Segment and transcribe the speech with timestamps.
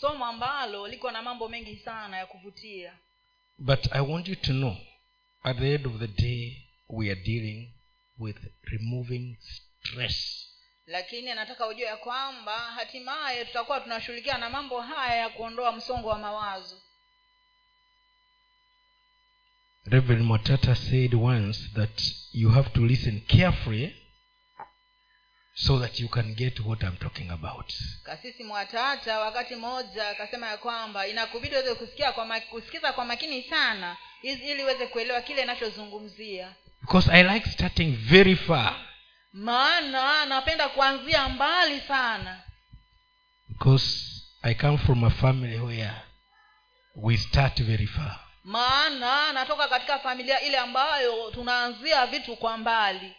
[0.00, 2.92] somo ambalo liko na mambo mengi sana ya kuvutia
[3.58, 4.76] But I want you to know
[5.42, 6.56] at the end of the day,
[6.88, 7.72] we are dealing
[8.18, 10.44] with removing stress.
[10.86, 16.18] lakini nataka ujue ya kwamba hatimaye tutakuwa tunashughulikia na mambo haya ya kuondoa msongo wa
[16.18, 16.80] mawazo
[19.84, 22.02] Reverend Matata said once that
[22.32, 23.96] you have to listen carefully
[25.66, 27.72] so that you can get what I'm talking about.
[28.02, 33.42] kasisi mwatata wakati mmoja akasema ya kwamba inakubidi uweze kusikia kwa ma- kusikiza kwa makini
[33.42, 38.76] sana ili ili uweze kuelewa kile inachozungumzia Because I like starting very far.
[39.32, 42.42] maana napenda kuanzia mbali sana
[43.48, 44.04] Because
[44.42, 45.92] I come from a family where
[46.96, 48.20] we start very far.
[48.44, 53.14] maana natoka katika familia ile ambayo tunaanzia vitu kwa mbali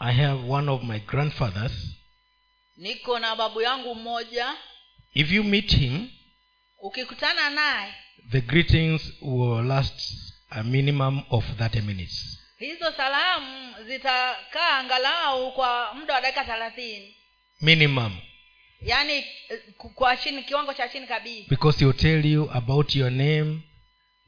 [0.00, 1.72] I have one of my grandfathers.
[2.76, 4.54] niko na babu yangu mmoja
[5.14, 6.08] If you meet him,
[6.82, 7.94] ukikutana naye
[8.30, 12.38] the greetings will last a minimum of 30 minutes.
[12.58, 17.16] hizo salamu zitakaa angalau kwa muda wa dakika thelathini
[17.60, 18.18] Minimum.
[18.80, 19.24] yaani eh,
[19.94, 23.60] kwa chini kiwango cha chini kabisa Because he'll tell you about your name,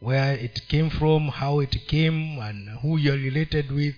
[0.00, 3.96] where it came from, how it came, and who you're related with.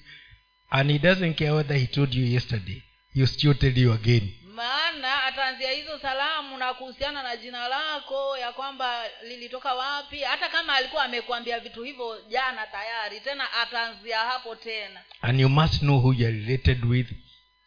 [0.71, 2.83] And he doesn't care whether he told you yesterday.
[3.15, 4.33] he still tell you again.
[4.55, 10.75] maana ataanzia hizo salamu na kuhusiana na jina lako ya kwamba lilitoka wapi hata kama
[10.75, 16.13] alikuwa amekuambia vitu hivyo jana tayari tena ataanzia hapo tena And you must know who
[16.13, 17.07] you're related with,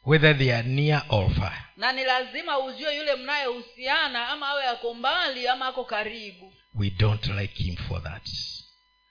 [0.06, 1.64] whether they are near or far.
[1.78, 7.26] na ni lazima ujue yule mnayehusiana ama awe ako mbali ama ako karibu We don't
[7.28, 8.30] like him for that.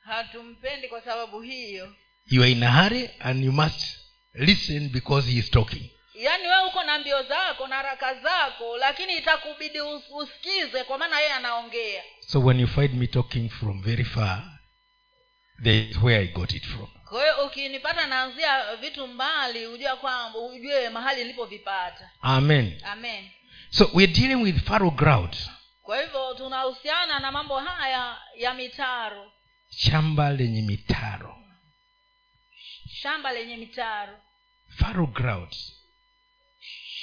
[0.05, 1.95] hatumpendi kwa sababu hiyo
[2.31, 3.97] You are in a hurry and you must
[4.35, 5.91] listen because he is talking.
[6.15, 9.81] yaani wewe uko na mbio zako na haraka zako lakini itakubidi
[10.21, 14.43] usikize kwa maana yeye anaongea So when you find me talking from very far,
[15.63, 16.89] there is where I got it from.
[17.09, 22.81] kwa hiyo ukinipata naanzia vitu mbali ujue kwamba ujue mahali nilipovipata Amen.
[22.85, 23.31] amen
[23.71, 25.37] So we're dealing with faro ground,
[25.83, 29.33] kwa hivyo tunahusiana na mambo haya ya mitaro
[29.71, 31.38] shamba lenye mitaro.
[33.03, 34.19] Shamba lenye mitaro
[34.79, 35.55] Fallow ground.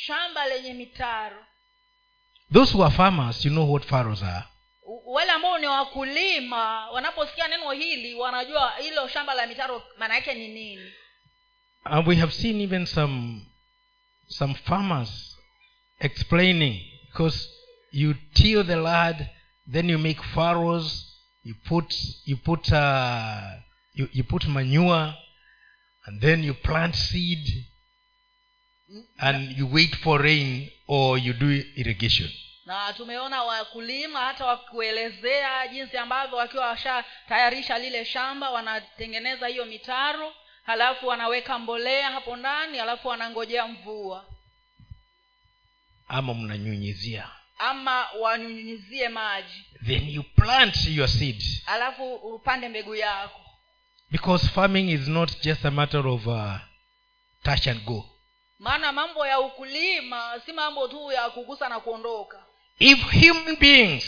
[0.06, 1.46] shamba lenye mitaro
[2.54, 4.44] Those who are farmers, you know what furrows are.
[5.06, 10.48] Wale ambao ni wakulima wanaposikia neno hili wanajua hilo shamba la mitaro maana yake ni
[10.48, 10.92] nini
[11.84, 13.42] And we have seen even some
[14.28, 15.38] some farmers
[16.00, 16.82] explaining
[17.12, 17.50] because
[17.92, 19.28] you till the land,
[19.72, 21.06] then you make furrows,
[21.44, 21.94] you put
[22.26, 23.42] you put uh,
[23.94, 25.14] you, you put manure,
[26.06, 27.66] and then you plant seed,
[29.18, 32.30] and you wait for rain or you do irrigation.
[32.66, 40.34] na tumeona wakulima hata wakuelezea jinsi ambavyo wakiwa washatayarisha lile shamba wanatengeneza hiyo mitaro
[40.66, 44.26] halafu wanaweka mbolea hapo ndani halafu wanangojea mvua.
[46.08, 47.30] Ama mnanyunyizia.
[47.58, 49.66] Ama wanyunyizie maji.
[49.86, 51.44] Then you plant your seed.
[51.66, 53.42] Halafu upande mbegu yako
[54.16, 56.58] because farming is not just a matter of uh,
[57.44, 58.06] touch and go.
[58.60, 62.46] Maana mambo ya ukulima si mambo tu ya kugusa na kuondoka.
[62.80, 64.04] If human beings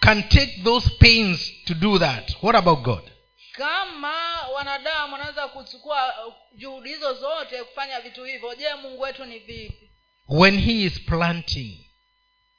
[0.00, 3.10] can take those pains to do that what about god?
[3.52, 9.38] Kama wanadamu wanaweza kuchukua uh, juhudi hizo zote kufanya vitu hivyo je mungu wetu ni
[9.38, 9.90] vipi?
[10.28, 11.84] When he is planting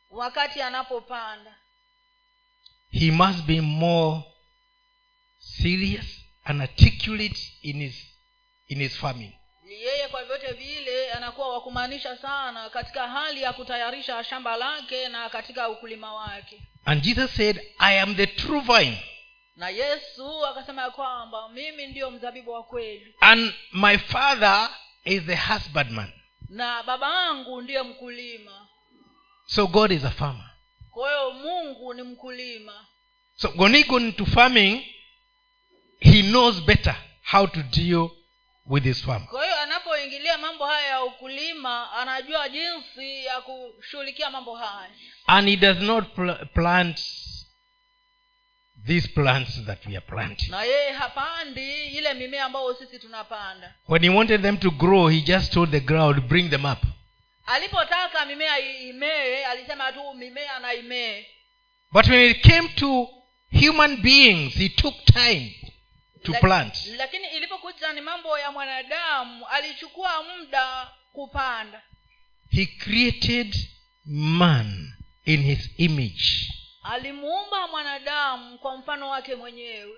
[0.10, 1.56] wakati anapopanda.
[2.92, 4.22] he must be more
[5.62, 6.06] serious
[6.44, 7.96] and articulate in his
[8.68, 9.32] in his farming.
[9.70, 15.70] Yeye kwa vyote vile anakuwa wakumaanisha sana katika hali ya kutayarisha shamba lake na katika
[15.70, 16.62] ukulima wake.
[16.86, 19.04] And jesus said i am the true vine.
[19.56, 23.16] Na yesu akasema ya kwamba mimi ndiyo mzabibu wa kweli.
[23.20, 24.70] And my father
[25.06, 26.12] is the husbandman.
[26.50, 28.68] Na baba yangu ndiye mkulima.
[29.48, 30.50] So god is a farmer.
[30.92, 32.86] Kwa hiyo mungu ni mkulima.
[33.36, 34.86] So when he go into farming
[36.00, 36.96] he knows better
[37.32, 38.10] how to deal
[38.66, 44.56] with his farm kwa hiyo anapoingilia mambo haya ya ukulima anajua jinsi ya kushughulikia mambo
[44.56, 44.90] haya.
[45.28, 47.00] And he does not pl- plant
[48.86, 50.50] these plants that we are planting.
[50.52, 53.74] Na yeye hapandi ile mimea ambayo sisi tunapanda.
[53.88, 56.80] When he wanted them to grow he just told the ground bring them up.
[57.46, 61.26] Alipotaka mimea imee alisema tu mimea na imee.
[61.92, 63.08] But when it came to
[63.60, 65.56] human beings he took time
[66.24, 66.86] to plant.
[66.98, 71.82] lakini ilipokuja ni mambo ya mwanadamu alichukua muda kupanda.
[72.52, 73.56] He created
[74.06, 74.94] man
[75.26, 76.54] in his image.
[76.84, 79.98] Alimuumba mwanadamu kwa mfano wake mwenyewe.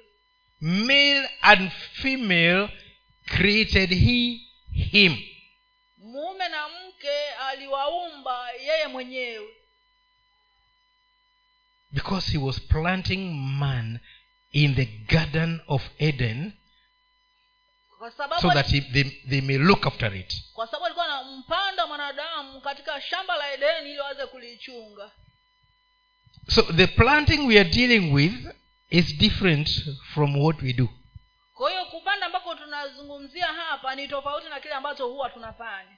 [0.62, 2.69] Male and female
[3.25, 4.41] created he
[4.91, 5.18] him.
[5.97, 9.47] Mume na mke aliwaumba yeye mwenyewe.
[11.91, 14.00] Because he was planting man
[14.51, 16.53] in the garden of eden
[18.42, 20.33] so that he, they, they may look after it.
[20.53, 25.12] Kwa sababu alikuwa anampanda mwanadamu katika shamba la edeni ili waweze kulichunga.
[26.50, 28.33] So the planting we are dealing with
[28.89, 29.69] is different
[30.13, 30.89] from what we do.
[31.54, 35.97] Kwa hiyo kupanda ambako tunazungumzia hapa ni tofauti na kile ambacho huwa tunafanya.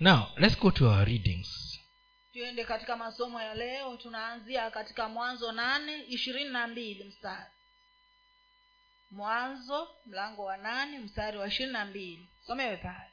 [0.00, 1.69] Now let's go to our readings
[2.32, 7.50] tuende katika masomo ya leo tunaanzia katika mwanzo nane ishirini na mbili mstari.
[9.10, 12.28] Mwanzo mlango wa nane mstari wa ishirini na mbili.
[12.46, 13.10] Somewe pale.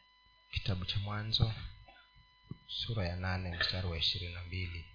[0.51, 1.51] Kitabu cha mwanzo
[2.67, 4.85] sura ya nane mstari wa ishirini na mbili.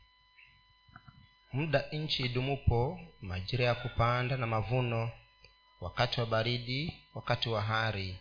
[1.52, 5.10] Muda nchi idumupo majira ya kupanda na mavuno
[5.80, 8.16] wakati wa baridi wakati wa hari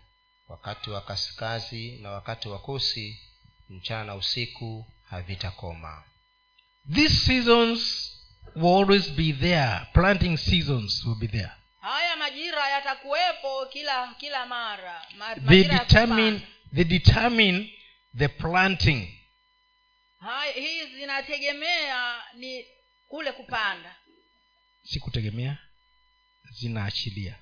[0.48, 3.20] wakati wa kasikazi na wakati wa kusi
[3.70, 6.04] mchana na usiku havitakoma.
[6.94, 8.08] These seasons
[8.56, 9.88] will always be there.
[9.94, 11.52] Planting seasons will be there.
[11.82, 15.02] Haya majira yatakuwepo kila kila mara.
[15.18, 16.42] Ma- they determine
[16.76, 17.70] they determine
[18.18, 19.08] the planting.
[20.56, 22.66] Hii zinategemea ni
[23.08, 23.96] kule kupanda.
[24.84, 25.58] Si kutegemea
[26.52, 27.36] zinaachilia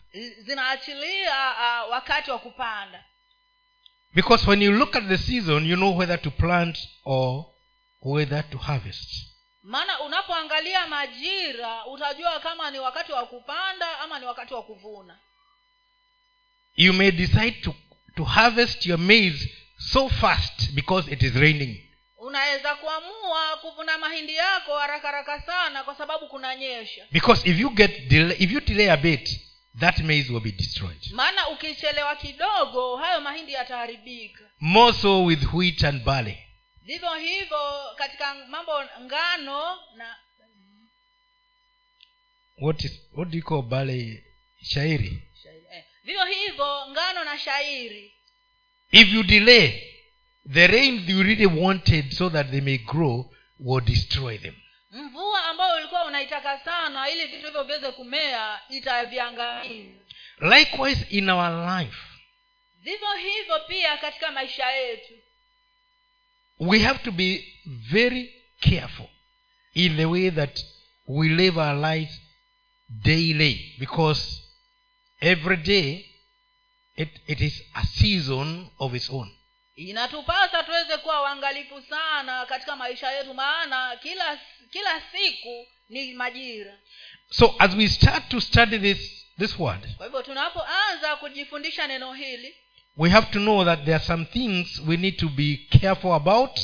[0.45, 3.05] zinaachilia uh, wakati wa kupanda.
[4.13, 7.45] Because when you look at the season you know whether to plant or
[8.01, 9.09] whether to harvest.
[9.63, 15.19] Maana unapoangalia majira utajua kama ni wakati wa kupanda ama ni wakati wa kuvuna.
[16.75, 17.75] You may decide to,
[18.15, 21.85] to harvest your maize so fast because it is raining.
[22.17, 28.07] Unaweza kuamua kuvuna mahindi yako haraka haraka sana kwa sababu kunanyesha because if you get
[28.07, 29.39] delay, if you delay a bit
[29.79, 31.11] that maize will be destroyed.
[31.11, 34.43] Maana ukichelewa kidogo hayo mahindi yataharibika.
[34.59, 36.37] More so with wheat and barley
[36.89, 40.17] vivyo hivyo katika mambo ngano na
[42.61, 44.23] what is what do you call barley?
[44.63, 45.23] Shairi.
[45.71, 48.13] Eh, vivyo hivyo ngano na shairi.
[48.91, 49.93] If you delay
[50.53, 54.55] the rain you really wanted so that they may grow will destroy them.
[54.91, 59.99] Mvua ambayo ulikuwa unaitaka sana ili vitu hivyo viweze kumea itaviangamiza.
[60.39, 61.97] Likewise in our life.
[62.79, 65.13] Vivyo hivyo pia katika maisha yetu
[66.59, 69.09] we have to be very careful
[69.73, 70.59] in the way that
[71.07, 72.19] we live our lives
[72.89, 74.41] daily because
[75.21, 76.05] every day
[76.95, 79.31] it, it is a season of its own.
[79.75, 84.39] Inatupasa tuweze kuwa uangalifu sana katika maisha yetu maana kila
[84.71, 86.79] kila siku ni majira.
[87.31, 92.55] So as we start to study this this word kwa hivyo tunapoanza kujifundisha neno hili
[92.99, 96.59] we have to know that there are some things we need to be careful about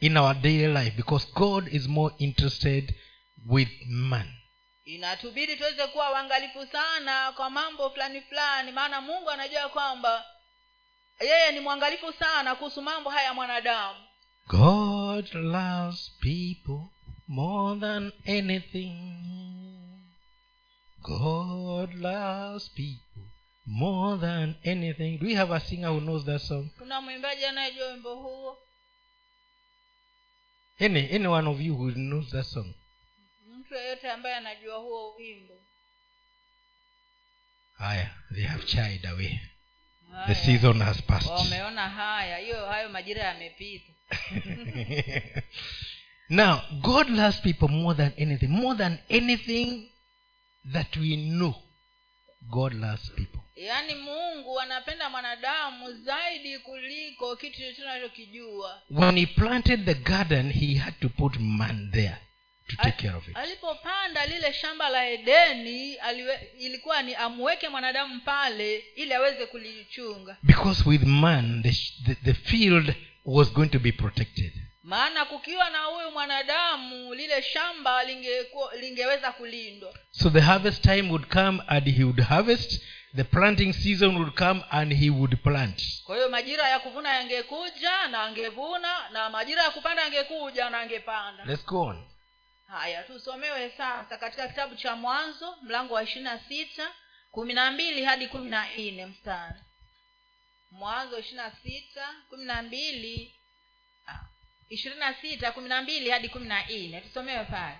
[0.00, 2.94] in our daily life because god is more interested
[3.46, 4.26] with man.
[4.84, 10.24] Inatubidi tuweze kuwa uangalifu sana kwa mambo fulani fulani maana mungu anajua kwamba
[11.20, 13.98] yeye ni mwangalifu sana kuhusu mambo haya ya mwanadamu.
[14.46, 16.80] God loves people
[17.28, 18.96] more than anything.
[21.02, 23.11] God loves people
[23.66, 26.70] more than anything do we have a singer who knows that song?
[26.78, 28.58] Kuna mwimbaji anayejua wimbo huo?
[30.80, 32.74] Any any one of you who knows that song?
[33.46, 35.54] Mtu yeyote ambaye anajua huo wimbo?
[37.78, 39.40] Haya they have chied away.
[40.26, 41.30] The season has passed.
[41.30, 42.38] Wameona haya.
[42.38, 43.92] Hiyo hayo majira yamepita.
[46.28, 48.48] Now god loves people more than anything.
[48.48, 49.90] More than anything
[50.72, 51.54] that we know
[52.50, 58.82] god loves people yaani mungu anapenda mwanadamu zaidi kuliko kitu chochote anachokijua.
[58.90, 62.16] When he planted the garden he had to put man there
[62.68, 63.36] to take care of it.
[63.36, 70.36] alipopanda lile shamba la edeni aliwe, ilikuwa ni amweke mwanadamu pale ili aweze kulichunga.
[70.42, 71.72] Because with man the,
[72.06, 72.94] the, the field
[73.24, 74.52] was going to be protected.
[74.82, 78.30] Maana kukiwa na huyu mwanadamu lile shamba linge,
[78.80, 79.94] lingeweza kulindwa.
[80.10, 82.82] So the harvest time would come and he would harvest
[83.14, 86.02] the planting season would come and he would plant.
[86.04, 91.44] Kwa hiyo majira ya kuvuna yangekuja na angevuna na majira ya kupanda yangekuja na angepanda.
[91.44, 92.04] Let's go on.
[92.68, 96.90] Haya tusomewe sasa katika kitabu cha mwanzo mlango wa ishirina sita
[97.30, 99.58] kumi na mbili hadi kumi na nne mstari.
[100.70, 103.34] Mwanzo ishiri na sita kumi na mbili
[104.08, 104.20] ah,
[104.68, 107.00] ishirini na sita kumi na mbili hadi kumi na nne.
[107.00, 107.76] Tusomewe pale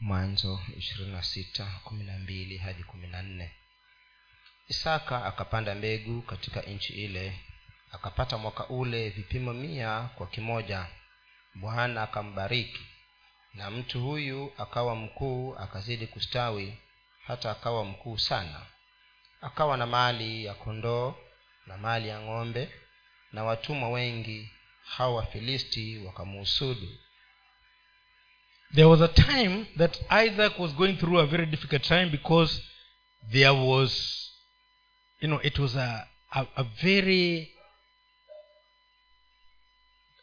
[0.00, 3.50] mwanzo ishirini na sita kumi na mbili hadi kumi na nne.
[4.68, 7.40] Isaka akapanda mbegu katika nchi ile
[7.92, 10.86] akapata mwaka ule vipimo mia kwa kimoja.
[11.54, 12.86] Bwana akambariki
[13.54, 16.78] na mtu huyu akawa mkuu akazidi kustawi
[17.26, 18.66] hata akawa mkuu sana.
[19.40, 21.14] Akawa na mali ya kondoo
[21.66, 22.68] na mali ya ng'ombe
[23.32, 24.50] na watumwa wengi
[24.84, 26.88] hao wafilisti wakamuhusudu
[28.74, 32.60] there was a time that isaac was going through a very difficult time because
[33.32, 34.30] there was
[35.20, 37.50] you know it was a, a, a very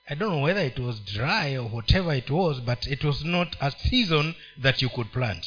[0.08, 3.56] i don't know whether it was dry or whatever it was but it was not
[3.62, 5.46] a season that you could plant.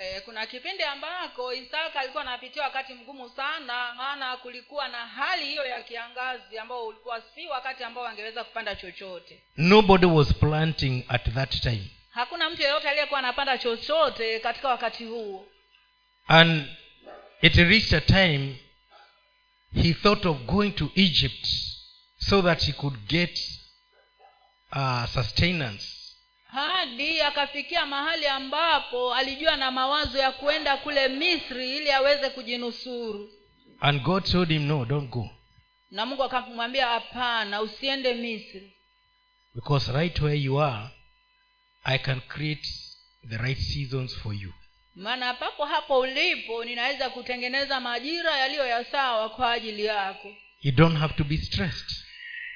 [0.00, 5.66] E, kuna kipindi ambako isaka alikuwa anapitia wakati mgumu sana maana kulikuwa na hali hiyo
[5.66, 9.42] ya kiangazi ambao ulikuwa si wakati ambao wangeweza kupanda chochote.
[9.56, 15.46] Nobody was planting at that time hakuna mtu yeyote aliyekuwa anapanda chochote katika wakati huo.
[16.26, 16.64] And
[17.42, 18.56] it reached a time
[19.82, 21.46] he thought of going to egypt
[22.18, 23.40] so that he could get
[24.72, 25.86] uh, sustenance.
[26.46, 33.32] Hadi akafikia mahali ambapo alijua na mawazo ya kuenda kule misri ili aweze kujinusuru.
[33.80, 35.30] And god told him no don't go.
[35.90, 38.76] Na mungu akamwambia hapana usiende misri.
[39.54, 40.88] Because right where you are
[41.88, 42.68] i can create
[43.28, 44.52] the right seasons for you.
[44.94, 50.28] Maana papo hapo ulipo ninaweza kutengeneza majira yaliyo ya sawa kwa ajili yako.
[50.62, 51.96] You don't have to be stressed.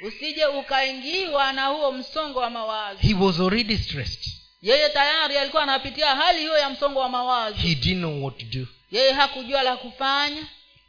[0.01, 3.01] Usije ukaingiwa na huo msongo wa mawazo.
[3.01, 4.25] He was already stressed.
[4.63, 7.57] Yeye tayari alikuwa anapitia hali hiyo ya msongo wa mawazo.
[7.57, 8.67] He didn't know what to do.
[8.91, 10.47] Yeye hakujua la kufanya.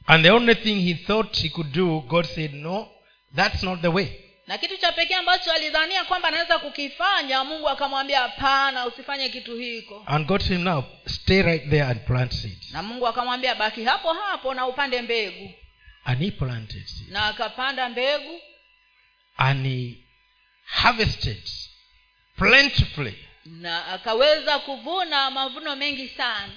[0.07, 2.91] And the only thing he thought he could do god said no
[3.36, 8.19] that's not the way na kitu cha pekee ambacho alidhania kwamba anaweza kukifanya mungu akamwambia
[8.19, 10.03] hapana usifanye kitu hiko.
[10.07, 14.13] And god said now stay right there and plant seeds na mungu akamwambia baki hapo
[14.13, 15.53] hapo na upande mbegu.
[16.03, 18.41] And he planted seeds na akapanda mbegu.
[19.38, 19.98] And he
[20.65, 21.43] harvested
[22.38, 23.15] plentifully.
[23.45, 26.53] Na akaweza kuvuna mavuno mengi sana.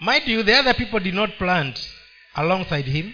[0.00, 1.80] Mind you the other people did not plant
[2.34, 3.12] alongside him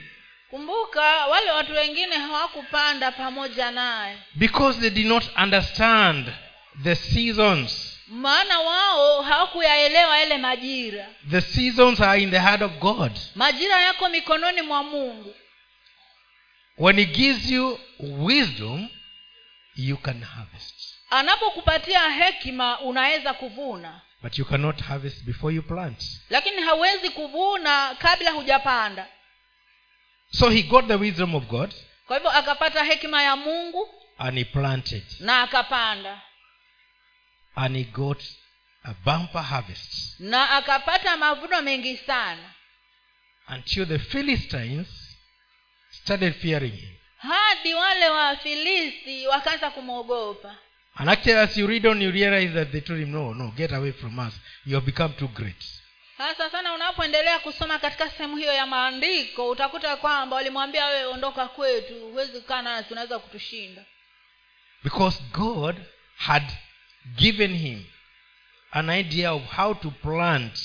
[0.51, 4.19] kumbuka wale watu wengine hawakupanda pamoja naye.
[4.35, 6.27] Because they did not understand
[6.83, 7.97] the seasons.
[8.09, 11.07] Maana wao hawakuyaelewa yale majira.
[11.31, 13.13] The seasons are in the heart of god.
[13.35, 15.35] Majira yako mikononi mwa mungu.
[16.79, 18.89] When he gives you wisdom
[19.77, 20.75] you can harvest.
[21.11, 24.01] Anapokupatia hekima unaweza kuvuna.
[24.23, 26.05] But you cannot harvest before you plant.
[26.31, 29.07] Lakini hauwezi kuvuna kabla hujapanda
[30.33, 31.75] so he got the wisdom of god
[32.07, 35.03] kwa hivyo akapata hekima ya mungu and he planted.
[35.21, 36.23] na akapanda.
[37.55, 38.23] And he got
[38.85, 40.21] a bumper harvest.
[40.21, 42.55] Na akapata mavuno mengi sana.
[43.49, 44.89] Until the philistines
[45.91, 46.97] started fearing him.
[47.19, 50.57] Hadi wale wafilisti wakaanza kumwogopa
[50.97, 53.73] and actually as you read on you realize that they told him no no get
[53.73, 54.35] away from us.
[54.65, 55.80] You have become too great
[56.21, 61.95] hasa sana unapoendelea kusoma katika sehemu hiyo ya maandiko utakuta kwamba walimwambia wewe ondoka kwetu
[62.01, 63.85] huwezi kukaa nasi unaweza kutushinda.
[64.85, 65.77] Because god
[66.17, 66.47] had
[67.17, 67.85] given him
[68.71, 70.59] an idea of how to plant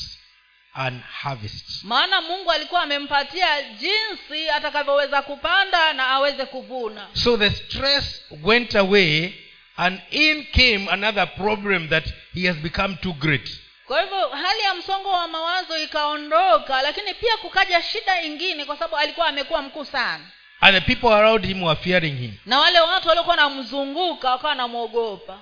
[0.74, 1.84] and harvest.
[1.84, 7.08] Maana mungu alikuwa amempatia jinsi atakavyoweza kupanda na aweze kuvuna.
[7.14, 9.34] So the stress went away
[9.78, 14.74] and in came another problem that he has become too great kwa hivyo hali ya
[14.74, 20.24] msongo wa mawazo ikaondoka lakini pia kukaja shida ingine kwa sababu alikuwa amekuwa mkuu sana.
[20.62, 22.34] And the people around him were fearing him.
[22.46, 25.40] Na wale watu waliokuwa wanamzunguka wakawa wanamwogopa.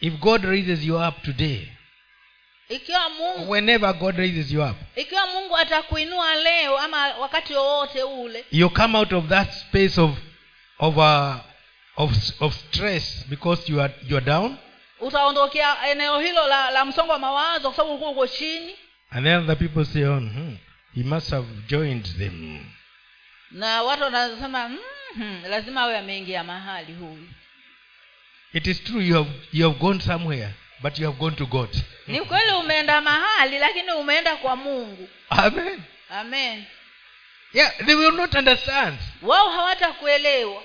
[0.00, 1.68] If god raises you up today
[2.68, 8.44] ikiwa mungu whenever god raises you up ikiwa mungu atakuinua leo ama wakati wowote ule
[8.52, 10.10] you come out of that space of
[10.78, 11.34] of uh,
[11.96, 14.56] of, of stress because you are you are down
[15.04, 18.76] utaondokea eneo hilo la, la msongo wa mawazo kwa sababu ulikuwa uko chini.
[19.10, 20.56] And then the people say on hmm,
[20.94, 22.64] he must have joined them.
[23.50, 27.28] Na watu wanasema mm-hmm, lazima awe ameingia mahali huyu.
[28.52, 30.48] It is true you have you have gone somewhere
[30.82, 31.68] but you have gone to god.
[32.06, 35.08] Ni kweli umeenda mahali lakini umeenda kwa mungu.
[35.28, 35.82] Amen.
[36.10, 36.64] Amen.
[37.52, 38.98] Yeah they will not understand.
[39.22, 40.62] Wao hawatakuelewa.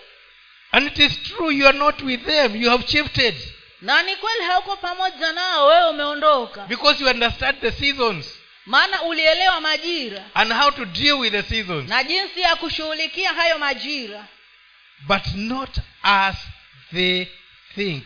[0.71, 3.35] And it is true you are not with them you have shifted
[3.81, 6.61] na ni kweli hauko pamoja nao wewe umeondoka.
[6.65, 11.89] Because you understand the seasons maana ulielewa majira and how to deal with the seasons.
[11.89, 14.25] na jinsi ya kushughulikia hayo majira.
[15.07, 16.35] But not as
[16.93, 17.27] they
[17.75, 18.05] think.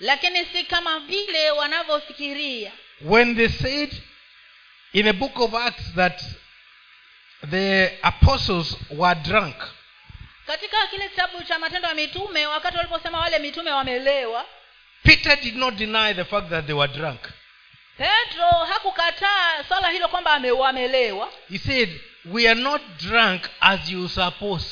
[0.00, 2.72] Lakini si kama vile wanavyofikiria.
[3.00, 3.92] When they said
[4.92, 6.22] in the book of acts that
[7.50, 9.56] the apostles were drunk.
[10.46, 14.46] Katika kile kitabu cha matendo ya mitume wakati waliposema wale mitume wamelewa
[15.04, 17.20] peter did not deny the fact that they were drunk.
[17.98, 21.28] Petro hakukataa swala hilo kwamba ame- wamelewa.
[21.50, 24.66] He said we are not drunk as you suppose.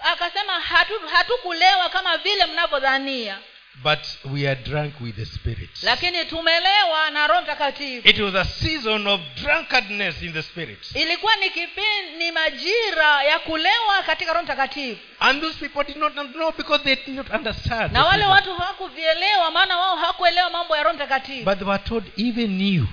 [0.00, 3.38] Akasema hatu- hatukulewa kama vile mnavyodhania
[3.82, 3.98] but
[4.32, 5.70] we are drunk with the spirit.
[5.82, 8.08] Lakini tumelewa na roho mtakatifu.
[8.08, 10.78] It was a season of drunkardness in the spirit.
[10.94, 15.00] Ilikuwa ni kipindi ni majira ya kulewa katika roho mtakatifu.
[15.20, 19.50] And those people did not know because they did not understand na wale watu hawakuvielewa
[19.50, 21.44] maana wao hawakuelewa mambo ya roho mtakatifu.
[21.44, 22.86] But they were told even you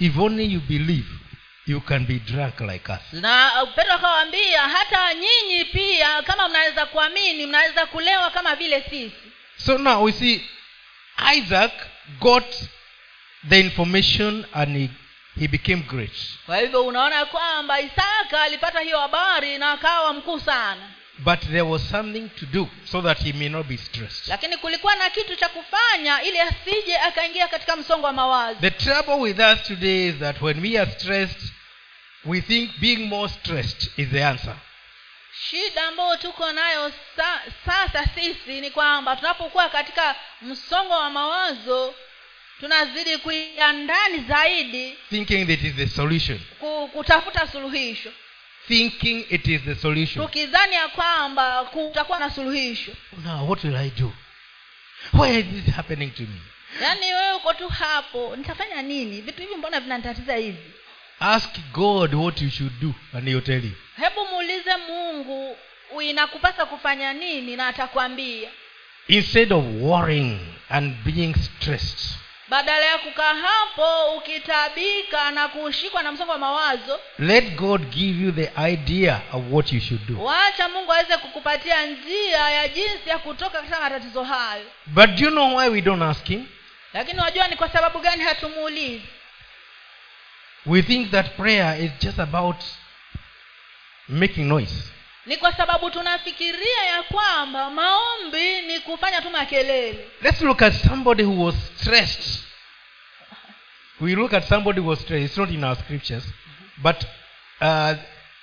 [0.00, 1.06] if only you believe
[1.66, 3.12] you can be drunk like us.
[3.12, 9.12] Na petro akawaambia hata nyinyi pia kama mnaweza kuamini mnaweza kulewa kama vile sisi
[9.56, 10.42] so now we see
[11.16, 11.72] isaac
[12.20, 12.44] got
[13.48, 14.90] the information and he,
[15.40, 16.12] he became great.
[16.46, 20.90] Kwa hivyo unaona kwamba isaka alipata hiyo habari na akawa mkuu sana.
[21.18, 24.28] But there was something to do so that he may not be stressed.
[24.28, 28.60] Lakini kulikuwa na kitu cha kufanya ili asije akaingia katika msongo wa mawazo.
[28.60, 31.42] The trouble with us today is that when we are stressed
[32.24, 34.56] we think being more stressed is the answer
[35.40, 41.94] shida ambayo tuko nayo sa, sasa sisi ni kwamba tunapokuwa katika msongo wa mawazo
[42.60, 46.40] tunazidi kuingia ndani zaidi thinking that is the solution.
[46.92, 48.12] kutafuta suluhisho.
[48.68, 50.26] Thinking it is the solution.
[50.26, 52.92] Tukidhani ya kwamba kutakuwa na suluhisho.
[53.24, 54.12] Now what will i do?
[55.12, 56.40] Why is this happening to me?
[56.82, 59.20] Yaani wewe uko tu hapo nitafanya nini?
[59.20, 60.70] Vitu hivi mbona vinanitatiza hivi?
[61.20, 65.56] Ask god what you should do and he'll tell you hebu muulize mungu
[66.02, 68.50] inakupasa kufanya nini na atakwambia.
[69.08, 72.18] Instead of worrying and being stressed.
[72.48, 78.32] Badala ya kukaa hapo ukitabika na kushikwa na msongo wa mawazo let god give you
[78.32, 80.22] the idea of what you should do.
[80.24, 84.64] waacha mungu aweze kukupatia njia ya jinsi ya kutoka katika matatizo hayo.
[84.86, 86.46] But do you know why we don't ask him?
[86.92, 89.02] Lakini wajua ni kwa sababu gani hatumuulizi?
[90.66, 92.56] We think that prayer is just about
[94.08, 94.90] making noise.
[95.26, 100.08] Ni kwa sababu tunafikiria ya kwamba maombi ni kufanya tu makelele.
[100.22, 102.40] Let's look at somebody who was stressed.
[104.00, 105.24] We look at somebody who was stressed.
[105.26, 106.24] It's not in our scriptures.
[106.82, 107.04] But
[107.60, 107.94] uh,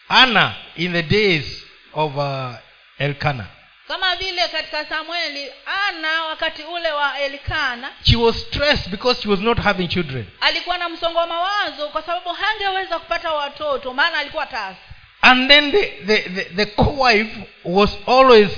[0.10, 2.54] anna in the days of uh,
[3.00, 3.46] elkana
[3.88, 5.52] kama vile katika samueli
[5.88, 10.26] ana wakati ule wa elkana she was stressed because she was not having children.
[10.42, 14.76] alikuwa na msongo wa mawazo kwa sababu hangeweza kupata watoto maana alikuwa tasa
[15.22, 17.32] and then the, the, the, the co-wife
[17.64, 18.50] was always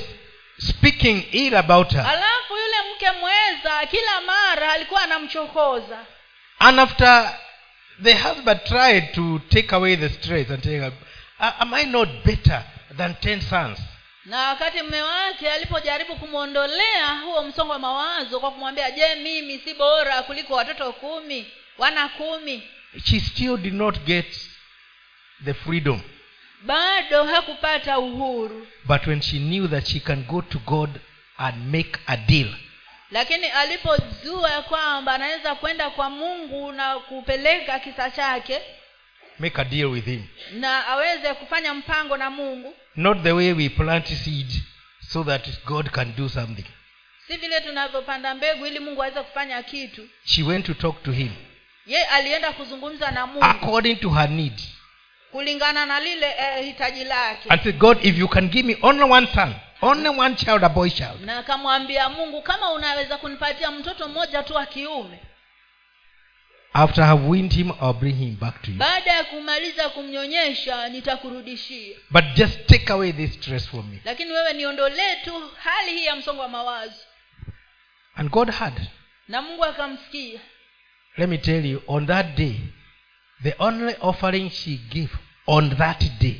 [0.59, 2.01] speaking ill about her.
[2.07, 6.05] Alafu yule mke mweza kila mara alikuwa anamchokoza.
[6.59, 7.39] And after
[8.03, 10.91] the husband tried to take away the stress and take,
[11.39, 12.63] am i not better
[12.97, 13.79] than ten sons?
[14.25, 19.73] Na wakati mme wake alipojaribu kumwondolea huo msongo wa mawazo kwa kumwambia je mimi si
[19.73, 21.45] bora kuliko watoto kumi
[21.77, 22.63] wana kumi?
[23.03, 24.35] She still did not get
[25.45, 26.01] the freedom
[26.65, 28.67] bado hakupata uhuru.
[28.85, 30.89] But when she knew that she can go to god
[31.37, 32.47] and make a deal
[33.11, 38.61] lakini alipojua kwamba anaweza kwenda kwa mungu na kupeleka kisa chake
[39.39, 40.23] make a deal with him.
[40.53, 44.47] na aweze kufanya mpango na mungu not the way we plant seed
[45.07, 46.65] so that god can do something.
[47.27, 50.07] si vile tunavyopanda mbegu ili mungu aweze kufanya kitu.
[50.25, 51.31] She went to talk to him.
[51.85, 53.45] Ye alienda kuzungumza na mungu.
[53.45, 54.61] According to her need
[55.33, 57.49] kulingana na lile eh, hitaji lake.
[57.49, 60.69] And said god if you can give me only one son only one child a
[60.69, 61.21] boy child.
[61.21, 65.19] Na akamwambia mungu kama unaweza kunipatia mtoto mmoja tu wa kiume.
[66.73, 68.77] After have weaned him i'll bring him back to you.
[68.77, 71.95] Baada ya kumaliza kumnyonyesha nitakurudishia.
[72.09, 73.99] But just take away this stress from me.
[74.05, 77.01] Lakini wewe niondolee tu hali hii ya msongo wa mawazo.
[78.15, 78.81] And god had.
[79.27, 80.39] Na mungu akamsikia.
[81.17, 82.55] Let me tell you on that day
[83.43, 85.09] the only offering she gave
[85.47, 86.35] on that day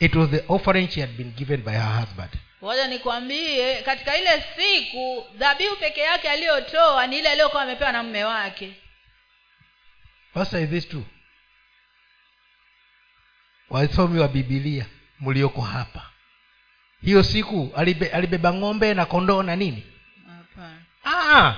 [0.00, 2.30] it was the offering she had been given by her husband.
[2.60, 8.24] Moja nikwambie katika ile siku dhabihu peke yake aliyotoa ni ile aliyokuwa amepewa na mume
[8.24, 8.72] wake.
[10.34, 11.04] Pastor is this true
[13.70, 14.86] wasomi wa bibilia
[15.20, 16.10] mlioko hapa.
[17.04, 19.82] Hiyo siku alibe, alibeba ng'ombe na kondoo na nini?
[21.04, 21.54] Ah,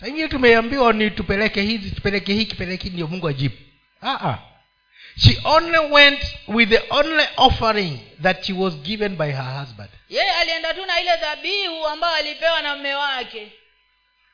[0.00, 3.54] saingine tumeambiwa ni tupeleke hizi tupeleke hiki tupeleke hiki ndio mungu ajibu.
[4.02, 4.38] Ah, ah.
[5.18, 9.88] She only went with the only offering that she was given by her husband.
[10.08, 13.52] Yeye alienda tu na ile dhabihu ambayo alipewa na mme wake.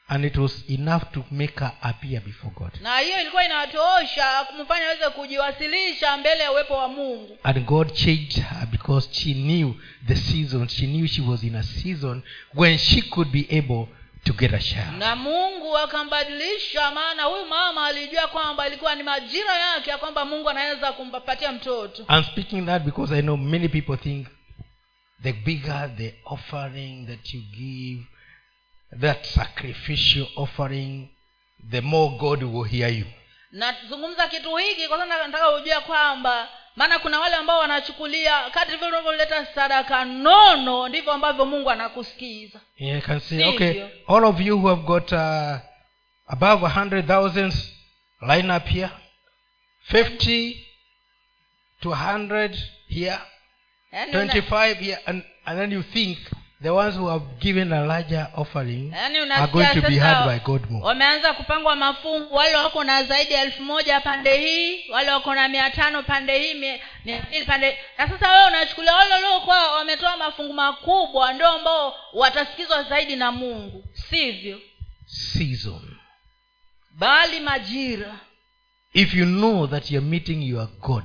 [0.08, 2.70] And it was enough to make her appear before god.
[2.82, 7.38] Na hiyo ilikuwa inatosha kumfanya aweze kujiwasilisha mbele ya uwepo wa mungu.
[7.42, 9.74] And god changed her because she knew
[10.08, 10.68] the season.
[10.68, 12.22] She knew she was in a season
[12.54, 13.88] when she could be able
[14.24, 19.56] to get a child na mungu akambadilisha maana huyu mama alijua kwamba ilikuwa ni majira
[19.58, 22.06] yake ya kwamba mungu anaweza kumpatia mtoto.
[22.08, 24.26] I'm speaking that because i know many people think
[25.22, 28.02] the bigger the offering that you give
[29.00, 31.08] that sacrificial offering
[31.70, 33.06] the more god will hear you.
[33.52, 38.88] Nazungumza kitu hiki kwa sababu nataka ujue kwamba maana kuna wale ambao wanachukulia kadri vile
[38.88, 42.60] unavyoleta sadaka nono ndivyo ambavyo mungu anakusikiza.
[42.76, 43.44] Yeah, I can see.
[43.44, 43.82] Okay.
[44.08, 45.56] All of you who have got uh,
[46.26, 46.66] above
[48.20, 48.90] line up here.
[49.82, 50.66] Fifty
[51.80, 52.58] to a hundred
[52.88, 53.18] here.
[54.10, 54.98] Twenty una, five here.
[55.06, 56.18] And, and then you think
[56.64, 60.38] the ones who have given a larger offering yani are going to be heard by
[60.38, 60.86] god more.
[60.86, 65.48] wameanza kupangwa mafungu wale wako na zaidi ya elfu moja pande hii wale wako na
[65.48, 70.52] mia tano pande hii mia mbili pande na sasa wewe unachukulia wale waliokuwa wametoa mafungu
[70.54, 74.60] makubwa ndio ambao watasikizwa zaidi na mungu sivyo?
[75.06, 75.96] Season.
[76.90, 78.14] Bali majira.
[78.92, 81.04] If you know that you're meeting your god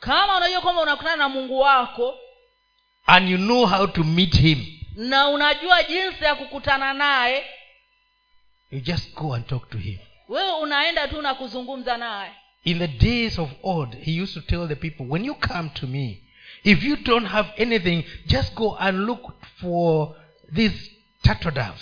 [0.00, 2.14] kama unajua kwamba unakutana na mungu wako
[3.06, 4.58] and you know how to meet him.
[4.96, 7.44] Na unajua jinsi ya kukutana naye.
[8.70, 9.98] You just go and talk to him.
[10.28, 12.30] Wewe unaenda tu na kuzungumza naye.
[12.64, 15.86] In the days of old he used to tell the people when you come to
[15.86, 16.22] me
[16.64, 20.14] if you don't have anything just go and look for
[20.54, 20.90] these
[21.22, 21.72] turtle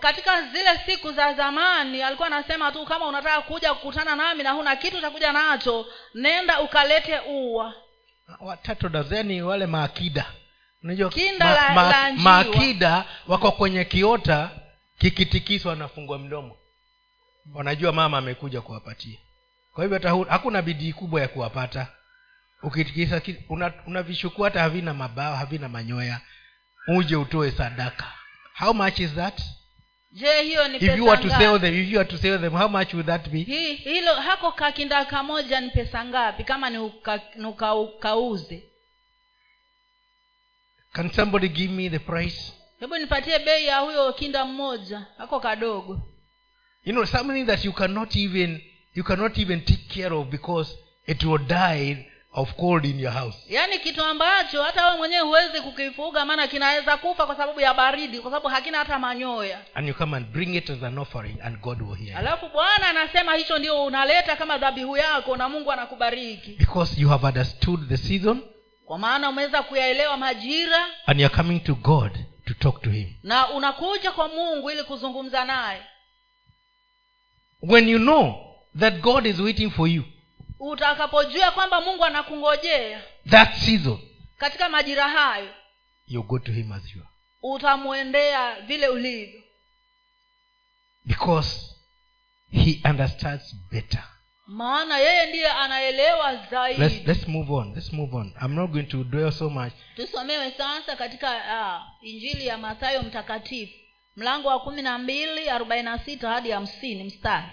[0.00, 4.76] katika zile siku za zamani alikuwa anasema tu kama unataka kuja kukutana nami na huna
[4.76, 7.74] kitu utakuja nacho nenda ukalete ua
[8.40, 8.56] Wa-
[8.88, 10.26] dazeni wale maakida.
[10.82, 11.10] Unajua
[11.44, 11.74] ma, la
[12.22, 14.50] maakida wako kwenye kiota
[14.98, 16.56] kikitikiswa nafungwa mdomo.
[17.54, 19.18] Wanajua mama amekuja kuwapatia.
[19.74, 21.86] Kwa hivyo hata hakuna bidii kubwa ya kuwapata.
[22.62, 26.20] Ukitikisa ki- una- unavishukua hata havina mabawa havina manyoya
[26.88, 28.12] uje utoe sadaka.
[28.58, 29.40] How much is that
[30.12, 32.52] je hiyo ni if you were to sell them if you were to sell them
[32.52, 33.42] how much would that be?
[33.44, 36.44] Hi, hilo hako kakinda kamoja ni pesa ngapi?
[36.44, 36.78] Kama ni
[37.44, 38.62] ukauze.
[40.92, 42.52] Can somebody give me the price?
[42.80, 46.00] Hebu nipatie bei ya huyo kinda mmoja hako kadogo.
[46.84, 48.60] You know something that you cannot even
[48.94, 53.36] you cannot even take care of because it will die of cold in your house.
[53.48, 58.18] Yaani kitu ambacho hata wewe mwenyewe huwezi kukifuga maana kinaweza kufa kwa sababu ya baridi
[58.18, 59.60] kwa sababu hakina hata manyoya.
[59.74, 62.88] And you come and bring it as an offering and god will hear alafu bwana
[62.88, 66.50] anasema hicho ndio unaleta kama dhabihu yako na mungu anakubariki.
[66.50, 68.42] Because you have understood the season
[68.84, 72.12] kwa maana umeweza kuyaelewa majira and you're coming to god
[72.44, 73.08] to talk to him.
[73.22, 75.82] na unakuja kwa mungu ili kuzungumza naye.
[77.62, 78.34] When you know
[78.78, 80.02] that god is waiting for you
[80.70, 83.98] utakapojua kwamba mungu anakungojea that season
[84.38, 85.48] katika majira hayo
[86.06, 87.10] you go to him as you are.
[87.42, 89.42] utamwendea vile ulivyo.
[91.04, 91.76] Because
[92.52, 94.04] he understands better.
[94.46, 96.32] Maana yeye ndiye anaelewa
[96.78, 98.34] let's, let's move on let's move on.
[98.42, 99.72] I'm not going to dwell so much.
[99.96, 103.72] Tusomewe sasa katika uh, injili ya mathayo mtakatifu
[104.16, 107.46] mlango wa kumi na mbili arobaini na sita hadi hamsini mstari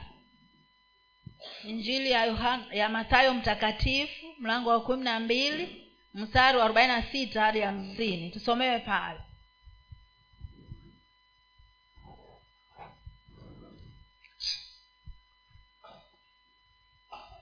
[1.63, 7.03] injili ya, Yohan, ya mathayo mtakatifu mlango wa kumi na mbili mstari wa arobaini na
[7.11, 8.29] sita hadi hamsini.
[8.31, 9.19] Tusomewe pale.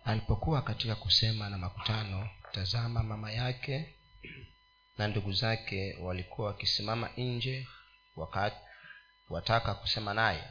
[0.06, 3.96] Alipokuwa katika kusema na makutano tazama mama yake
[4.98, 7.68] na ndugu zake walikuwa wakisimama nje
[9.30, 10.44] wataka kusema naye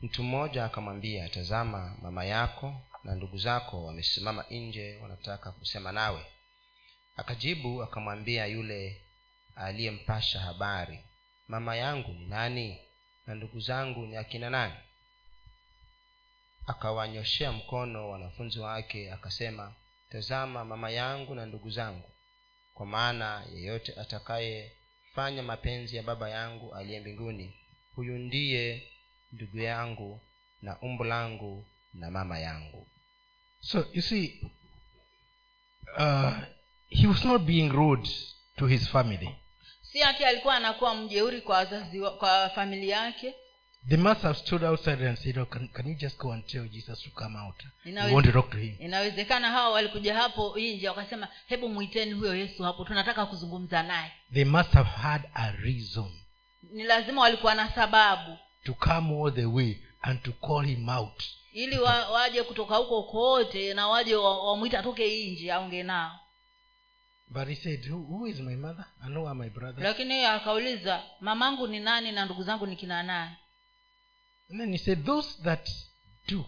[0.00, 6.26] mtu mmoja akamwambia tazama mama yako na ndugu zako wamesimama nje wanataka kusema nawe.
[7.16, 9.02] Akajibu akamwambia yule
[9.56, 11.04] aliyempasha habari
[11.48, 12.78] mama yangu ni nani
[13.26, 14.74] na ndugu zangu ni akina nani?
[16.66, 19.74] Akawanyoshea mkono wanafunzi wake akasema
[20.10, 22.10] tazama mama yangu na ndugu zangu
[22.74, 27.54] kwa maana yeyote atakayefanya mapenzi ya baba yangu aliye mbinguni
[27.94, 28.88] huyu ndiye
[29.32, 30.20] ndugu yangu
[30.62, 32.86] na umbu langu na mama yangu.
[33.60, 34.40] So you see
[35.98, 36.32] uh,
[36.88, 38.08] he was not being rude
[38.56, 39.36] to his family.
[39.82, 43.34] Si ati alikuwa anakuwa mjeuri kwa wazazi kwa familia yake.
[43.88, 46.68] They must have stood outside and said oh, can, can you just go and tell
[46.68, 47.54] jesus to come out?
[47.86, 48.76] Inawez- we want to talk to him.
[48.80, 54.12] inawezekana hawa walikuja hapo nje wakasema hebu mwiteni huyo yesu hapo tunataka kuzungumza naye.
[54.32, 56.10] They must have had a reason.
[56.72, 61.22] Ni lazima walikuwa na sababu to come all the way and to call him out.
[61.52, 66.20] Ili wa, waje kutoka huko kote na waje wa- wamwite atoke nje aonge nao.
[67.30, 68.84] But he said who, who is my mother?
[69.02, 73.02] And who are my brothers lakini akauliza mamangu ni nani na ndugu zangu ni kina
[73.02, 73.36] nani?
[74.50, 75.68] And then he said those that
[76.28, 76.44] do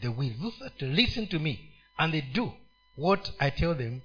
[0.00, 2.52] the will those that listen to me and they do
[2.96, 4.00] what i tell them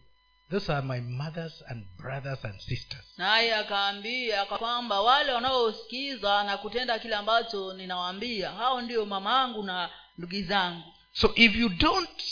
[0.51, 3.13] those are my mothers and brothers and sisters.
[3.17, 10.43] Naye akaambia kwamba wale wanaosikiza na kutenda kile ambacho ninawaambia hao ndio mamangu na ndugi
[10.43, 10.93] zangu.
[11.13, 12.23] So if you don't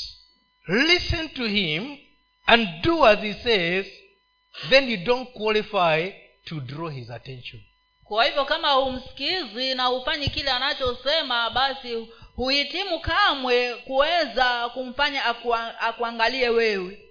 [0.68, 1.98] listen to him
[2.46, 3.88] and do as he says
[4.70, 6.12] then you don't qualify
[6.46, 7.62] to draw his attention.
[8.04, 16.50] Kwa hivyo kama humsikizi na hufanyi kile anachosema basi huhitimu kamwe kuweza kumfanya akua, akuangalie
[16.50, 17.02] wewe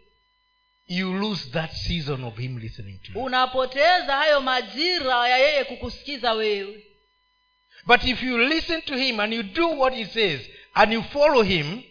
[0.87, 3.25] you lose that season of him listening to you.
[3.25, 6.85] Unapoteza hayo majira ya yeye kukusikiza wewe.
[7.87, 10.41] But if you listen to him and you do what he says
[10.75, 11.83] and you follow him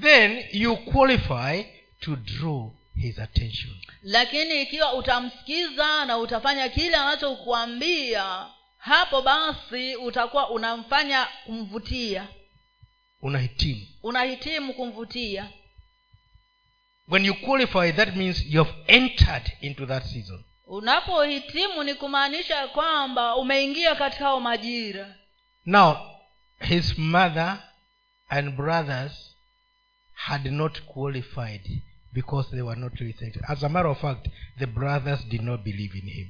[0.00, 1.62] then you qualify
[2.00, 3.72] to draw his attention.
[4.02, 8.46] Lakini ikiwa utamsikiza na utafanya kile anachokuambia
[8.78, 12.28] hapo basi utakuwa unamfanya kumvutia.
[13.22, 13.86] Unahitimu.
[14.02, 15.48] Unahitimu kumvutia
[17.10, 20.44] when you qualify that means you have entered into that season.
[20.66, 25.14] Unapohitimu ni kumaanisha kwamba umeingia katika hao majira.
[25.66, 25.96] Now
[26.60, 27.58] his mother
[28.28, 29.36] and brothers
[30.14, 35.26] had not qualified because they were not listening as a matter of fact the brothers
[35.28, 36.28] did not believe in him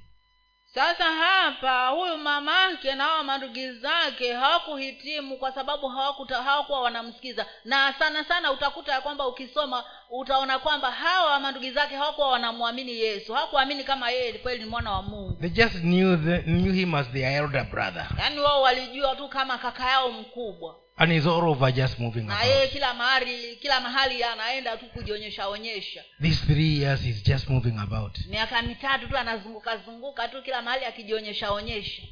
[0.75, 7.47] sasa hapa huyu mamake na hawa mandugi zake hawakuhitimu kwa sababu hawakuta hawakuwa wanamsikiza.
[7.65, 13.35] Na sana sana utakuta ya kwamba ukisoma utaona kwamba hawa mandugi zake hawakuwa wanamwamini yesu.
[13.35, 15.37] Hawakuamini kama yeye kweli ni mwana wa mungu.
[15.41, 18.07] They just knew, the, knew him as their elder brother.
[18.19, 22.43] Yaani wao walijua tu kama kaka yao mkubwa and he's all over just moving na
[22.43, 27.79] yeye kila mahali kila mahali anaenda tu kujionyesha onyesha these three years he's just moving
[27.79, 28.19] about.
[28.29, 32.03] Miaka mitatu tu anazunguka zunguka tu kila mahali akijionyesha onyesha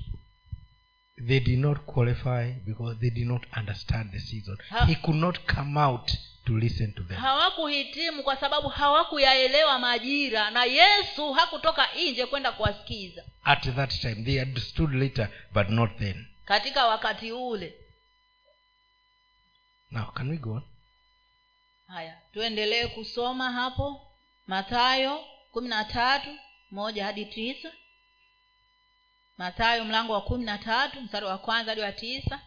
[1.27, 4.57] they did not qualify because they did not understand the season.
[4.71, 6.13] Ha- he could not come out
[6.47, 7.17] to listen to them.
[7.17, 13.23] Hawakuhitimu kwa sababu hawakuyaelewa majira na yesu hakutoka nje kwenda kuwasikiza.
[13.45, 16.27] At that time they understood later but not then.
[16.45, 17.75] Katika wakati ule
[19.91, 20.63] now can we go on?
[21.87, 24.01] Haya tuendelee kusoma hapo.
[24.47, 26.29] Mathayo kumi na tatu
[26.71, 27.73] moja hadi tisa.
[29.39, 32.41] Mathayo mlango wa kumi na tatu mstari wa kwanza hadi wa tisa.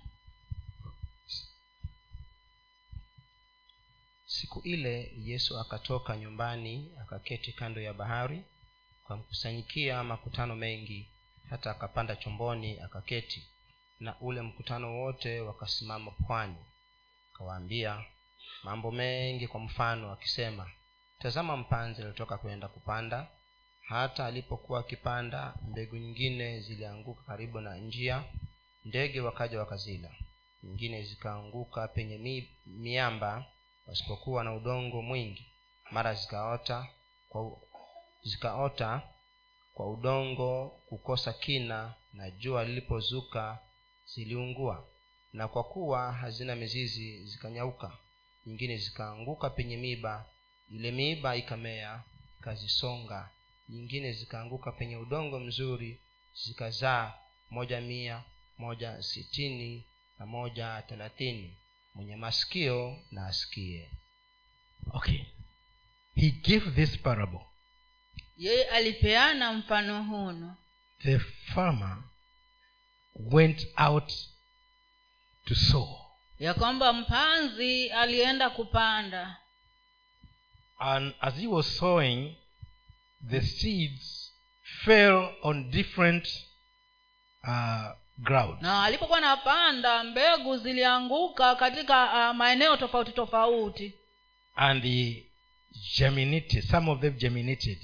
[4.25, 8.43] Siku ile yesu akatoka nyumbani akaketi kando ya bahari
[9.05, 11.09] akamkusanyikia makutano mengi
[11.49, 13.47] hata akapanda chomboni akaketi.
[13.99, 16.55] Na ule mkutano wote wakasimama pwani
[17.41, 18.05] akawaambia
[18.63, 20.71] mambo mengi kwa mfano akisema
[21.19, 23.27] tazama mpanzi alitoka kwenda kupanda.
[23.81, 28.23] Hata alipokuwa akipanda mbegu nyingine zilianguka karibu na njia
[28.85, 30.09] ndege wakaja wakazila.
[30.63, 33.45] Nyingine zikaanguka penye mi, miamba
[33.85, 35.51] pasipokuwa na udongo mwingi.
[35.91, 36.87] Mara zikaota
[37.29, 37.57] kwa
[38.23, 39.01] zikaota
[39.73, 43.59] kwa udongo kukosa kina na jua lilipozuka
[44.05, 44.87] ziliungua
[45.33, 47.97] na kwa kuwa hazina mizizi zikanyauka
[48.45, 50.25] nyingine zikaanguka penye miba
[50.69, 52.03] ile miiba ikamea
[52.39, 53.29] ikazisonga.
[53.69, 55.99] Nyingine zikaanguka penye udongo mzuri
[56.45, 57.13] zikazaa
[57.49, 58.23] moja mia
[58.57, 59.85] moja sitini
[60.19, 61.57] na moja thelathini.
[61.95, 63.89] Mwenye masikio na asikie.
[64.93, 65.19] Okay.
[66.15, 67.39] He gave this parable.
[68.37, 70.57] Yeye alipeana mfano huno
[71.03, 72.03] the farmer
[73.15, 74.13] went out
[75.51, 75.97] to sow.
[76.39, 79.37] Ya kwamba mpanzi alienda kupanda.
[80.79, 82.35] And as he was sowing
[83.29, 84.31] the seeds
[84.85, 86.27] fell on different
[87.47, 88.61] uh, grounds.
[88.61, 93.93] Na alipokuwa napanda mbegu zilianguka katika uh, maeneo tofauti tofauti.
[94.55, 95.25] And the
[95.97, 97.77] germinated some of them germinated.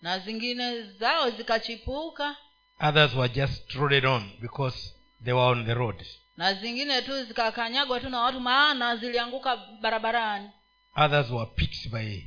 [0.00, 2.36] Na zingine zao zikachipuka.
[2.80, 4.94] Others were just trodden on because
[5.24, 6.06] they were on the road
[6.40, 10.50] na zingine tu zikakanyagwa tu na watu maana zilianguka barabarani.
[10.96, 12.22] Others were picked by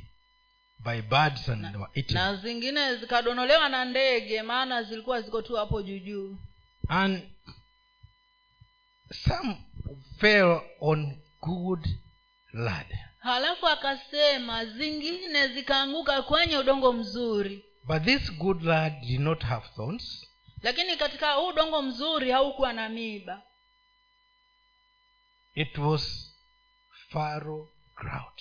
[0.78, 2.14] by birds and were eaten.
[2.14, 6.36] na zingine zikadonolewa na ndege maana zilikuwa ziko tu hapo juujuu
[6.88, 7.22] and
[9.12, 9.56] some
[10.18, 11.88] fell on good
[12.52, 12.86] land.
[13.18, 17.64] Halafu akasema zingine zikaanguka kwenye udongo mzuri.
[17.84, 20.26] But this good land did not have thorns.
[20.62, 23.42] Lakini katika huu udongo mzuri haukuwa na miba
[25.54, 26.30] it was
[27.08, 28.40] faro ground.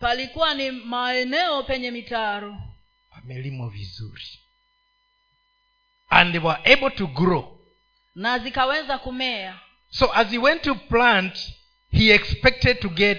[0.00, 2.56] Palikuwa ni maeneo penye mitaro.
[3.10, 4.38] Pamelimwa vizuri.
[6.10, 7.58] And they were able to grow.
[8.14, 9.60] Na zikaweza kumea.
[9.90, 11.52] So as he went to plant
[11.90, 13.18] he expected to get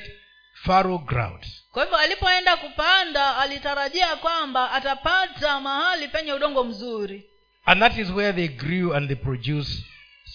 [0.54, 1.46] faro ground.
[1.72, 7.30] Kwa hivyo alipoenda kupanda alitarajia kwamba atapata mahali penye udongo mzuri.
[7.66, 9.84] And that is where they grew and they produced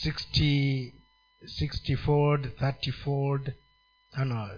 [0.05, 0.93] 60
[1.47, 3.49] 60 fold 30 fold
[4.13, 4.49] I don't know,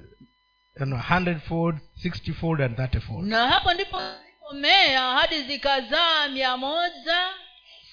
[0.77, 6.29] I don't know, 100 fold 60 fold and thirtyfold na hapo ndipo zilipomea hadi zikazaa
[6.29, 7.35] mia moja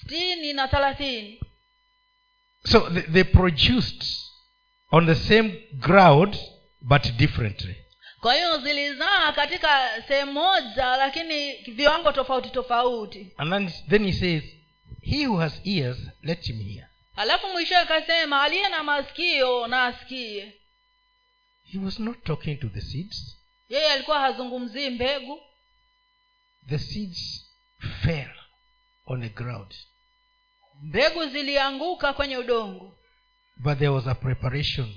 [0.00, 1.40] sitini na thelathini.
[2.64, 4.04] So they, they produced
[4.90, 6.36] on the same ground
[6.80, 7.76] but differently.
[8.20, 13.32] Kwa hiyo zilizaa katika sehemu moja lakini viwango tofauti tofauti.
[13.36, 14.42] And then, then he says
[15.00, 16.87] he who has ears let him hear
[17.18, 20.52] halafu mwishowe akasema aliye na masikio na asikie.
[21.64, 23.36] He was not talking to the seeds.
[23.68, 25.40] Yeye alikuwa hazungumzii mbegu.
[26.68, 27.46] The seeds
[28.02, 28.30] fell
[29.06, 29.74] on the ground.
[30.82, 32.98] Mbegu zilianguka kwenye udongo.
[33.56, 34.94] But there was a preparation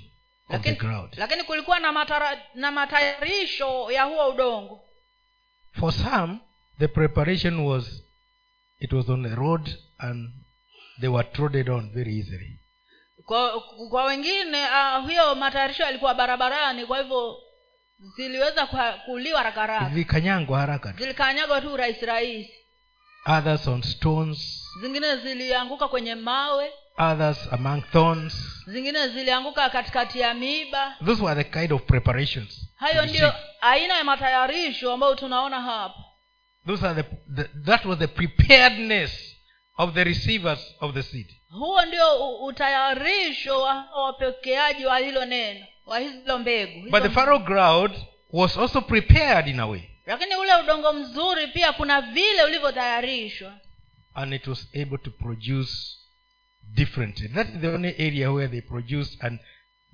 [0.49, 1.13] of the ground.
[1.17, 4.83] lakini kulikuwa na, matara, na matayarisho ya huo udongo.
[5.79, 6.37] For some
[6.79, 8.03] the preparation was
[8.79, 10.40] it was on the road and
[11.01, 12.59] they were trodden on very easily.
[13.25, 17.37] Kwa kwa wengine uh, hiyo matayarisho yalikuwa barabarani kwa hivyo
[18.15, 18.67] ziliweza
[19.05, 19.89] kuliwa haraka haraka.
[20.97, 21.77] Zilikanyagwa tu.
[21.77, 22.53] Rahisi rahisi.
[23.25, 26.71] Others on stones zingine zilianguka kwenye mawe.
[26.97, 28.33] others among thorns.
[28.67, 32.67] Zingine zilianguka katikati ya miba those were the kind of preparations.
[32.75, 36.03] Hayo ndio ndiyo aina ya matayarisho ambayo tunaona hapa.
[36.67, 39.30] those are the, the that was the preparedness
[39.77, 41.27] of the receivers of the seed.
[41.49, 47.95] Huo ndio utayarisho wa wapokeaji wa hilo neno wa hilo mbegu but the fallow ground
[48.31, 49.81] was also prepared in a way.
[50.05, 53.59] Lakini ule udongo mzuri pia kuna vile ulivyotayarishwa.
[54.13, 55.97] And it was able to produce
[56.73, 57.27] differently.
[57.27, 59.39] That is the only area where they produced and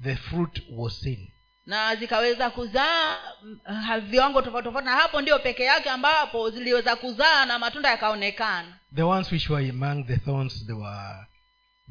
[0.04, 1.32] the fruit was seen
[1.68, 7.46] na zikaweza kuzaa mm, viwango tofauti tofauti na hapo ndio peke yake ambapo ziliweza kuzaa
[7.46, 11.26] na matunda yakaonekana the ones which were among the thorns they were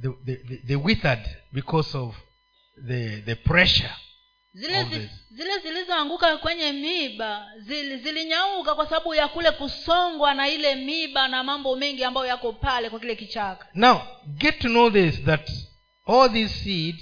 [0.03, 2.17] they, they, they, they withered because of
[2.87, 3.95] the the pressure
[4.55, 5.11] zile zi, this.
[5.31, 11.45] zile zilizoanguka kwenye miba zili, zilinyauka kwa sababu ya kule kusongwa na ile miba na
[11.45, 15.51] mambo mengi ambayo yako pale kwa kile kichaka now get to know this that
[16.07, 16.97] all these seed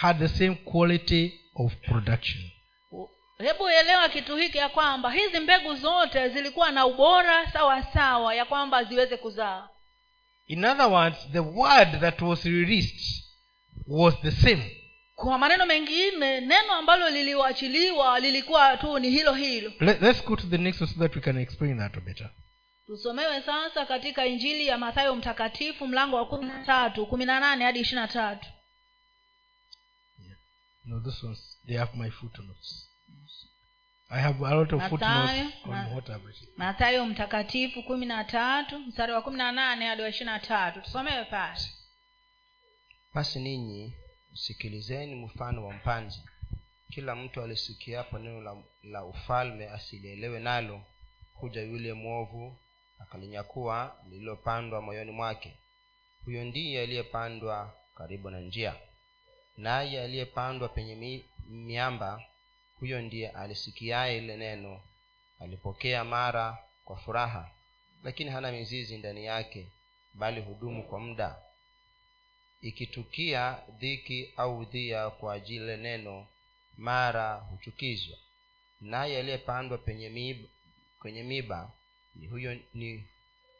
[0.00, 2.42] had the same quality of production.
[3.38, 8.44] Hebu elewa kitu hiki ya kwamba hizi mbegu zote zilikuwa na ubora sawa sawa ya
[8.44, 9.68] kwamba ziweze kuzaa.
[10.46, 13.24] In other words the word that was released
[13.86, 14.76] was the same.
[15.14, 19.72] Kwa maneno mengine neno ambalo liliwachiliwa lilikuwa tu ni hilo hilo.
[19.80, 22.30] Let, let's go to the next one so that we can explain that better.
[22.86, 27.64] Tusomewe sasa katika injili ya mathayo mtakatifu mlango wa kumi na tatu kumi na nane
[27.64, 28.48] hadi ishiri na tatu
[30.86, 32.88] no this ones they have my footnotes.
[34.10, 36.48] I have a lot of footnotes on Ma- what I've written.
[36.56, 40.80] mathayo mtakatifu kumi na tatu mstari wa kumi na nane hadi wa ishiri na tatu.
[40.80, 41.60] Tusomewe pale
[43.14, 43.94] basi ninyi
[44.32, 46.22] msikilizeni mfano wa mpanzi.
[46.90, 50.82] Kila mtu alisikiapo neno la, la ufalme asilielewe nalo.
[51.34, 52.58] Huja yule mwovu
[52.98, 55.58] akalinyakuwa lililopandwa moyoni mwake.
[56.24, 58.74] Huyo ndiye aliyepandwa karibu na njia
[59.56, 62.22] naye aliyepandwa penye miamba
[62.80, 64.80] huyo ndiye alisikiaye ile neno
[65.40, 67.50] alipokea mara kwa furaha
[68.02, 69.66] lakini hana mizizi ndani yake
[70.14, 71.36] bali hudumu kwa muda.
[72.62, 76.26] Ikitukia dhiki au dhia kwa ajili neno
[76.76, 78.16] mara huchukizwa.
[78.80, 80.48] Naye aliyepandwa penye miba,
[81.00, 81.70] kwenye miba
[82.14, 83.04] ni huyo ni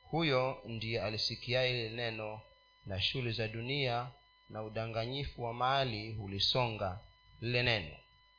[0.03, 2.41] huyo ndiye alisikia ile neno
[2.87, 4.11] na shule za dunia
[4.51, 7.01] na udanganyifu wa mali hulisonga
[7.41, 7.97] lile neno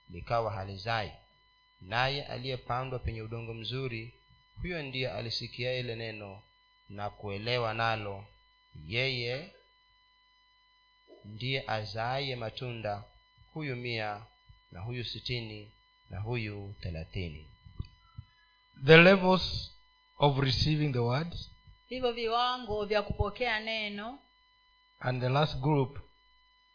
[0.09, 1.11] likawa halizai.
[1.81, 4.13] Naye aliyepandwa penye udongo mzuri
[4.61, 6.41] huyo ndiye alisikia ile neno
[6.89, 8.25] na kuelewa nalo.
[8.87, 9.51] Yeye
[11.25, 13.03] ndiye azaaye matunda
[13.53, 14.25] huyu mia
[14.71, 15.71] na huyu sitini
[16.09, 17.47] na huyu thelathini.
[18.85, 19.71] The levels
[20.17, 21.35] of receiving the word.
[21.87, 24.19] Hivyo viwango vya kupokea neno
[24.99, 25.99] and the last group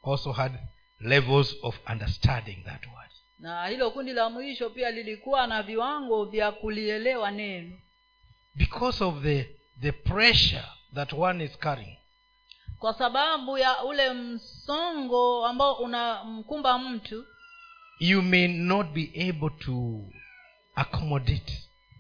[0.03, 0.53] also had
[1.01, 3.11] levels of understanding that word.
[3.39, 7.79] Na hilo kundi la mwisho pia lilikuwa na viwango vya kulielewa neno.
[8.55, 9.49] Because of the
[9.81, 10.65] the pressure
[10.95, 11.97] that one is carrying.
[12.79, 17.25] Kwa sababu ya ule msongo ambao unamkumba mtu
[18.01, 20.01] you may not be able to
[20.75, 21.53] accommodate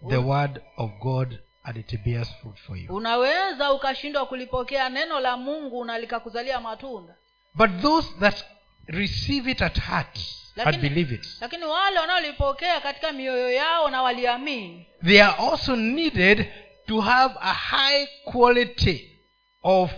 [0.08, 2.94] the word of god and it bears fruit for you.
[2.96, 7.14] Unaweza ukashindwa kulipokea neno la mungu na likakuzalia matunda.
[7.54, 8.44] But those that
[8.86, 10.18] receive it at heart
[10.64, 14.86] and believe it lakini wale wanaolipokea katika mioyo yao na waliamini.
[15.04, 16.52] they are also needed
[16.86, 19.18] to have a high quality
[19.62, 19.90] of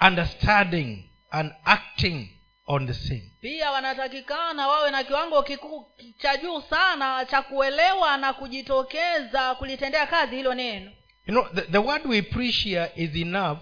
[0.00, 2.28] understanding and acting
[2.66, 3.32] on the same.
[3.40, 5.86] Pia wanatakikana wawe na kiwango kikuu
[6.18, 10.90] cha juu sana cha kuelewa na kujitokeza kulitendea kazi hilo neno
[11.26, 13.58] you know the, the word we preach here is enough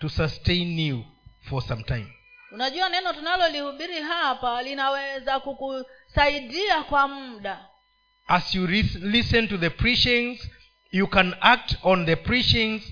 [0.00, 1.04] to sustain you
[1.48, 2.06] for some time.
[2.52, 7.58] Unajua neno tunalolihubiri hapa linaweza kukusaidia kwa muda.
[8.28, 10.48] As you re- listen to the preachings
[10.90, 12.82] you can act on the preachings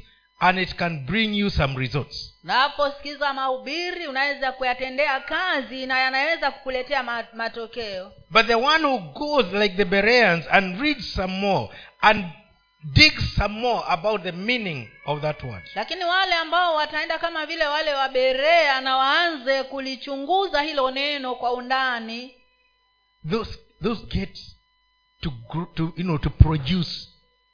[0.41, 2.35] and it can bring you some results.
[2.45, 8.13] Unaposikiza mahubiri unaweza kuyatendea kazi na yanaweza kukuletea ma- matokeo.
[8.31, 11.69] But the one who goes like the bereans and reads some more
[12.01, 12.25] and
[12.85, 15.63] digs some more about the meaning of that word.
[15.75, 21.53] Lakini wale ambao wataenda kama vile wale wa berea na waanze kulichunguza hilo neno kwa
[21.53, 22.35] undani
[23.31, 24.39] those those get
[25.21, 25.33] to
[25.75, 27.09] to you know to produce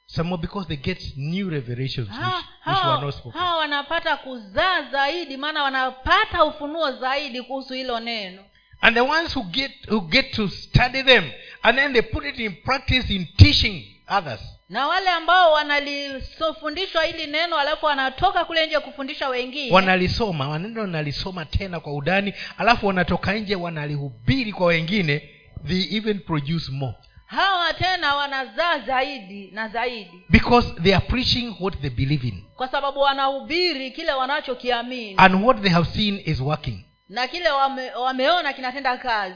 [0.05, 3.41] some more because they get new revelations which, Ha- were hawa not spoken.
[3.41, 8.43] hawa wanapata kuzaa zaidi maana wanapata ufunuo zaidi kuhusu hilo neno.
[8.81, 12.39] And the ones who get who get to study them and then they put it
[12.39, 14.39] in practice in teaching others.
[14.69, 19.71] Na wale ambao wanalisofundishwa hili neno alafu wanatoka kule nje kufundisha wengine.
[19.75, 25.29] Wanalisoma wanaenda wanalisoma tena kwa udani alafu wanatoka nje wanalihubiri kwa wengine
[25.67, 26.95] they even produce more.
[27.25, 30.23] Hawa tena wanazaa zaidi na zaidi.
[30.29, 32.43] Because they are preaching what they believe in.
[32.55, 35.13] Kwa sababu wanahubiri kile wanachokiamini.
[35.17, 36.85] And what they have seen is working.
[37.09, 39.35] Na kile wame, wameona kinatenda kazi.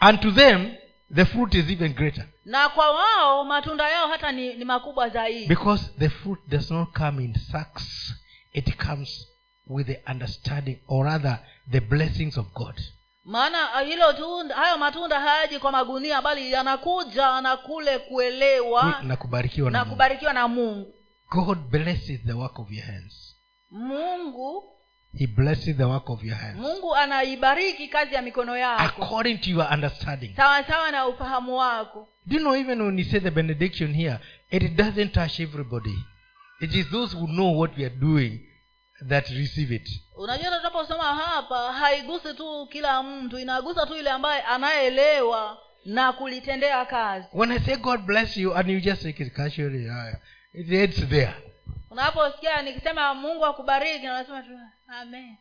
[0.00, 0.74] And to them
[1.14, 5.46] the fruit is even greater na kwa wao matunda yao hata ni, ni makubwa zaidi.
[5.46, 8.14] Because the fruit does not come in sacks
[8.52, 9.26] it comes
[9.66, 11.38] with the understanding or rather
[11.70, 12.80] the blessings of god.
[13.24, 19.16] Maana ah, hilo tunda hayo matunda hayaji kwa magunia bali yanakuja na kule kuelewa na
[19.16, 20.94] kubarikiwa na na kubarikiwa na mungu.
[21.30, 23.36] God blesses the work of your hands.
[23.70, 24.73] Mungu
[25.16, 26.60] he blesses the work of your hands.
[26.60, 29.02] Mungu anaibariki kazi ya mikono yako.
[29.02, 30.36] According to your understanding.
[30.36, 32.08] Sawa sawa na ufahamu wako.
[32.26, 34.18] Do you know even when you say the benediction here
[34.50, 35.94] it doesn't touch everybody?
[36.60, 38.40] It is those who know what we are doing
[39.08, 39.88] that receive it.
[40.16, 47.26] Unajua tunaposoma hapa haigusi tu kila mtu inagusa tu yule ambaye anayeelewa na kulitendea kazi.
[47.32, 50.14] When i say god bless you and you just take it casually uh,
[50.52, 51.34] it ends there
[51.94, 55.36] unaposikia nikisema mungu akubariki na unasema tu amen.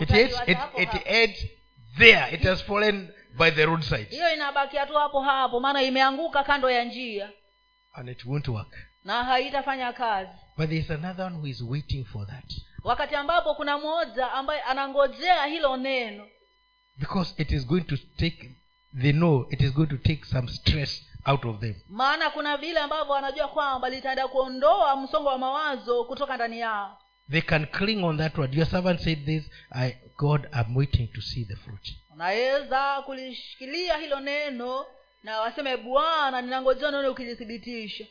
[0.00, 0.58] It is, it,
[1.06, 1.50] it
[1.98, 2.34] there.
[2.34, 4.06] It has fallen by the roadside.
[4.10, 7.30] Hiyo inabakia tu hapo hapo maana imeanguka kando ya njia.
[7.92, 8.74] And it won't work.
[9.04, 10.30] Na haitafanya kazi.
[10.56, 12.52] But there is another one who is waiting for that.
[12.84, 16.28] Wakati ambapo kuna mmoja ambaye anangojea hilo neno.
[16.96, 18.50] Because it is going to take
[19.02, 21.74] they know it is going to take some stress out of them.
[21.88, 26.98] Maana kuna vile ambavyo wanajua kwamba litaenda kuondoa msongo wa mawazo kutoka ndani yao.
[27.30, 28.54] They can cling on that word.
[28.54, 31.96] Your servant said this I, god i'm waiting to see the fruit.
[32.10, 34.86] Unaweza kulishikilia hilo neno
[35.22, 38.04] na waseme bwana ninangojea neno ukilithibitisha.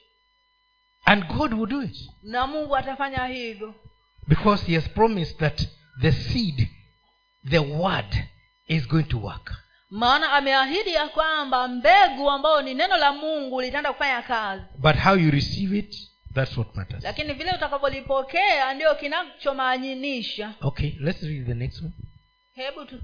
[1.05, 1.97] And god will do it.
[2.23, 3.75] Na mungu atafanya hivyo.
[4.27, 5.61] Because he has promised that
[6.01, 6.67] the seed
[7.49, 8.15] the word
[8.67, 9.51] is going to work
[9.91, 14.63] maana ameahidi ya kwamba mbegu ambayo ni neno la mungu litaenda kufanya kazi.
[14.77, 15.95] But how you receive it
[16.33, 17.03] that's what matters.
[17.03, 21.91] Lakini vile utakavyolipokea ndio kinachomaanisha okay let's read the next one.
[22.53, 23.01] Hebu tu,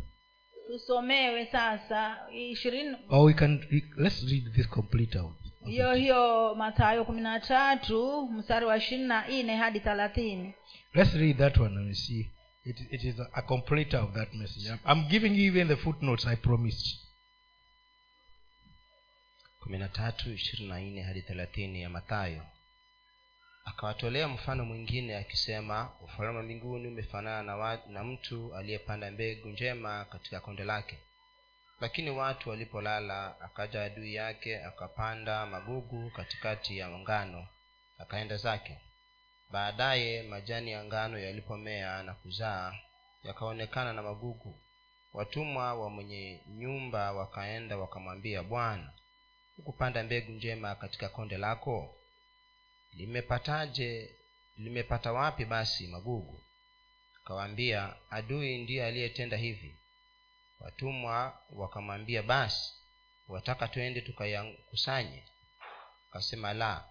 [0.68, 2.98] tusomewe sasa ishirini.
[3.10, 3.66] Or we can
[3.98, 5.34] let's read this complete out.
[5.66, 10.54] Hiyo hiyo mathayo kumi na tatu mstari wa ishirini na nne hadi thelathini.
[10.94, 12.32] Let's read that one and we see
[12.70, 14.68] it, it is a, completer of that message.
[14.86, 16.98] I'm, giving you even the footnotes i promised
[19.60, 22.46] kumi na tatu ishirini na nne hadi thelathini ya mathayo.
[23.66, 30.40] Akawatolea mfano mwingine akisema ufalme wa mbinguni umefanana na, na mtu aliyepanda mbegu njema katika
[30.40, 30.98] konde lake.
[31.82, 37.48] Lakini watu walipolala akaja adui yake akapanda magugu katikati ya ngano
[37.98, 38.78] akaenda zake
[39.50, 42.74] baadaye majani ya ngano yalipomea na kuzaa
[43.24, 44.60] yakaonekana na magugu.
[45.14, 48.94] Watumwa wa mwenye nyumba wakaenda wakamwambia bwana
[49.56, 51.96] hukupanda mbegu njema katika konde lako?
[52.94, 54.16] Limepataje
[54.58, 56.44] limepata wapi basi magugu?
[57.24, 59.76] Akawaambia adui ndiye aliyetenda hivi.
[60.60, 62.74] Watumwa wakamwambia basi
[63.28, 65.24] wataka twende tukayakusanye
[66.10, 66.86] akasema la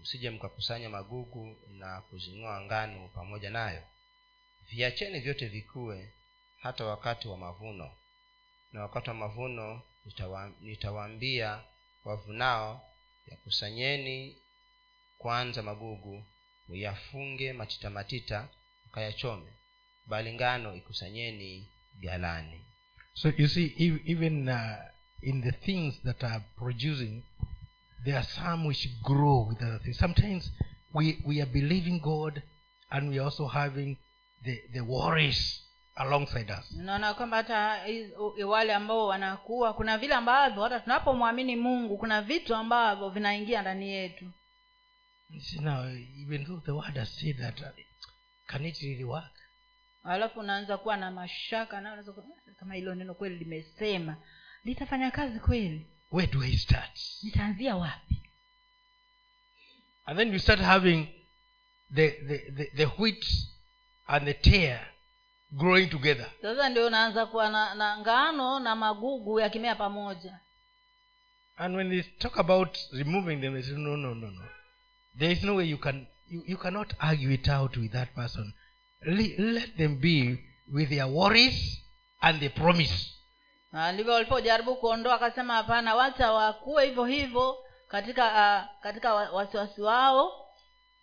[0.00, 3.82] msije mkakusanya magugu na kuzing'oa ngano pamoja nayo.
[4.70, 6.12] Viacheni vyote vikue
[6.60, 7.92] hata wakati wa mavuno
[8.72, 11.60] na wakati wa mavuno nitawa, nitawaambia
[12.04, 12.88] wavunao
[13.26, 14.36] yakusanyeni
[15.18, 16.24] kwanza magugu
[16.68, 18.48] muyafunge matita matita
[18.86, 19.52] mkayachome
[20.06, 21.68] bali ngano ikusanyeni
[22.00, 22.60] galani
[23.14, 23.74] So you see,
[24.06, 24.76] even uh,
[25.22, 27.22] in the things that are producing,
[28.04, 29.98] there are some which grow with other things.
[29.98, 30.52] Sometimes
[30.94, 32.42] we, we are believing God
[32.90, 33.96] and we are also having
[34.44, 35.60] the, the worries
[35.96, 36.72] alongside us.
[36.78, 37.80] unaona kwamba hata
[38.46, 44.30] wale ambao wanakuwa kuna vile ambavyo hata tunapomwamini mungu kuna vitu ambavyo vinaingia ndani yetu
[45.60, 45.84] now,
[46.22, 47.66] even though the word has said that, uh,
[48.46, 49.32] can it really work?
[50.04, 52.02] alafu unaanza kuwa na mashaka na "Ah,
[52.56, 54.16] kama hilo neno kweli limesema
[54.64, 56.90] litafanya kazi kweli Where do I start?
[57.22, 58.16] nitaanzia wapi
[60.06, 61.06] And then you start having
[61.94, 63.24] the, the, the, the wheat
[64.08, 64.80] and the tear
[65.56, 66.26] growing together.
[66.42, 70.38] sasa ndio unaanza kuwa na, na ngano na magugu yakimea pamoja
[71.56, 74.42] And when they talk about removing them, they say, no, no, no, no.
[75.18, 78.54] There is no way you can, you, you cannot argue it out with that person.
[79.06, 80.38] Le- let them be
[80.72, 81.78] with their worries
[82.22, 83.12] and the promise.
[83.72, 87.56] Na ndivyo walipojaribu kuondoa akasema hapana wacha wakuwe hivyo hivyo
[87.88, 90.32] katika uh, katika wasiwasi wao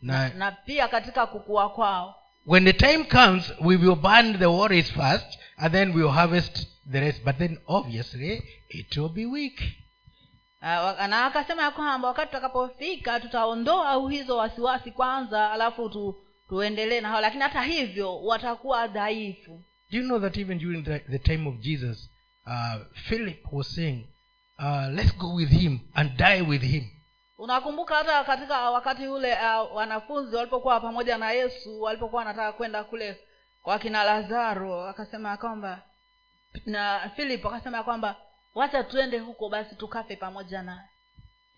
[0.02, 2.16] na, na pia katika kukua kwao
[2.46, 6.68] when the time comes, we will burn the worries first, and then we will harvest
[6.92, 7.24] the rest.
[7.24, 9.62] But then, obviously, it will be weak.
[10.62, 16.16] Uh, na akasema ya kwamba wakati tutakapofika tutaondoa au hizo wasiwasi kwanza alafu tu,
[16.50, 19.62] tuendelee na hao lakini hata hivyo watakuwa dhaifu
[19.92, 22.10] Do you know that even during the, the time of Jesus,
[22.48, 22.76] uh,
[23.08, 24.08] Philip was saying,
[24.60, 26.84] uh, let's go with him and die with him.
[27.38, 33.18] unakumbuka hata katika wakati ule uh, wanafunzi walipokuwa pamoja na yesu walipokuwa wanataka kwenda kule
[33.62, 35.82] kwa kina lazaro akasema kwamba
[36.66, 38.16] na philip akasema kwamba
[38.56, 40.82] wacha tuende huko basi tukafe pamoja naye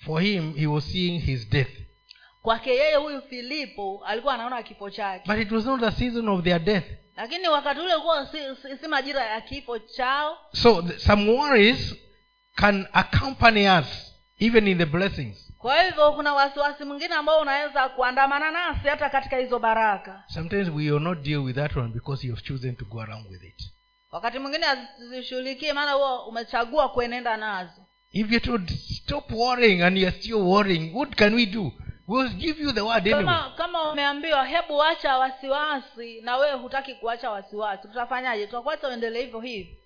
[0.05, 1.71] For him, he was seeing his death.
[2.41, 6.43] kwake yeye huyu filipo alikuwa anaona kifo chake But it was not the season of
[6.43, 6.85] their death.
[7.21, 11.95] Lakini wakati ule kuwa si, si, si majira ya kifo chao So the, some worries
[12.55, 13.85] can accompany us
[14.39, 15.51] even in the blessings.
[15.57, 20.91] kwa hivyo kuna wasiwasi mwingine ambao unaweza kuandamana nasi hata katika hizo baraka Sometimes we
[20.91, 23.69] will not deal with that one because you have chosen to go around with it.
[24.11, 27.81] wakati mwingine hazishughulikie maana huo umechagua kuenenda nazo
[28.13, 31.71] If you stop worrying and you're still worrying, what can we do?
[32.07, 33.23] We'll give you the word anyway.
[33.25, 39.39] kama kama umeambiwa hebu wacha wasiwasi na wewe hutaki kuacha wasiwasi tutafanyaje tutakuacha uendelee hivyo
[39.39, 39.77] hivi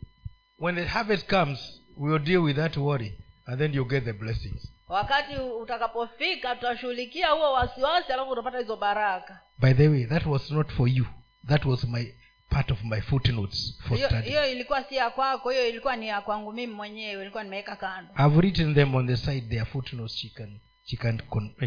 [0.59, 4.13] When the harvest comes, we will deal with that worry and then you'll get the
[4.13, 4.71] blessings.
[4.87, 10.71] wakati utakapofika tutashughulikia huo wasiwasi alafu utapata hizo baraka By the way, that was not
[10.71, 11.05] for you.
[11.47, 12.13] That was my
[12.49, 14.27] part of my footnotes for hiyo study.
[14.29, 18.13] hiyo ilikuwa si ya kwako hiyo ilikuwa ni ya kwangu mimi mwenyewe ilikuwa nimeweka kando
[18.25, 19.41] I've written them on the side.
[19.49, 20.15] their footnotes.
[20.15, 21.21] She can, she can,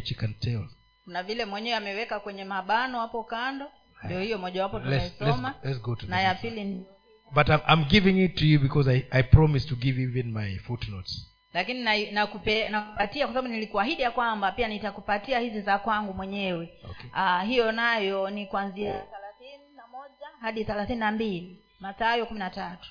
[0.04, 0.68] she can tell.
[1.06, 3.66] na vile mwenyewe ameweka kwenye mabano hapo kando.
[4.04, 6.86] Ndio hiyo mojawapo to na ya pili
[7.34, 10.58] But I'm, I'm giving it to you because I, I promise to give even my
[10.58, 11.26] footnotes.
[11.54, 16.72] lakini nakupatia na kwa sababu nilikuahidi ya kwamba pia nitakupatia hizi za kwangu mwenyewe.
[16.90, 17.10] Okay.
[17.14, 21.62] ah, hiyo nayo ni kwanzia thelathini na moja hadi thelathini na mbili.
[21.80, 22.88] Matayo kumi na tatu.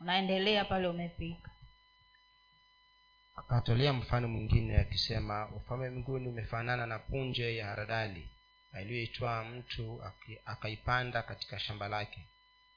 [0.00, 1.50] Unaendelea pale umefika
[3.36, 8.28] akatolea mfano mwingine akisema ufalme mbinguni umefanana na punje ya haradali
[8.72, 10.02] aliyoitwaa mtu
[10.44, 12.20] akaipanda katika shamba lake.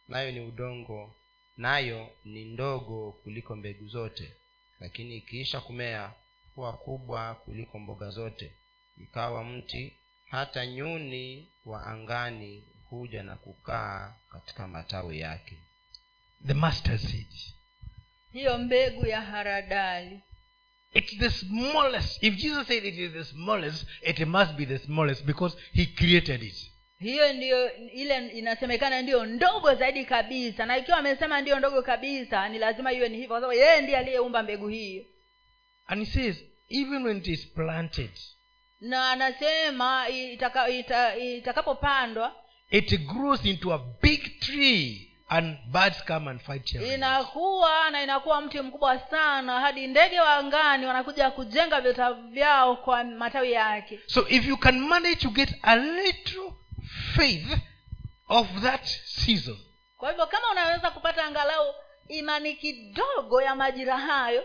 [0.07, 1.15] Nayo ni udongo
[1.57, 4.33] nayo ni ndogo kuliko mbegu zote.
[4.79, 6.11] Lakini ikiisha kumea
[6.55, 8.53] huwa kubwa kuliko mboga zote.
[8.97, 9.93] Ikawa mti
[10.29, 15.57] hata nyuni wa angani huja na kukaa katika matawi yake.
[16.47, 17.27] The master seed.
[18.33, 20.19] hiyo mbegu ya haradali
[20.93, 22.23] It's the smallest.
[22.23, 26.43] If Jesus said it is the smallest, it must be the smallest because he created
[26.43, 26.55] it.
[26.99, 32.59] hiyo ndiyo ile inasemekana ndiyo ndogo zaidi kabisa na ikiwa amesema ndiyo ndogo kabisa ni
[32.59, 35.05] lazima iwe ni hivyo kwa sababu yeye ndiye aliyeumba mbegu hiyo
[35.87, 36.35] And he says,
[36.69, 38.09] even when it is planted,
[38.81, 42.35] na anasema itaka, itaka itakapopandwa
[42.71, 46.93] it grows into a big tree and birds come and fight here.
[46.95, 53.03] inakuwa na inakuwa mti mkubwa sana hadi ndege wa angani wanakuja kujenga vita vyao kwa
[53.03, 56.53] matawi yake so if you can manage to get a little
[57.15, 57.57] faith
[58.27, 59.57] of that season
[59.97, 61.73] kwa hivyo kama unaweza kupata angalau
[62.07, 64.43] imani kidogo ya majira hayo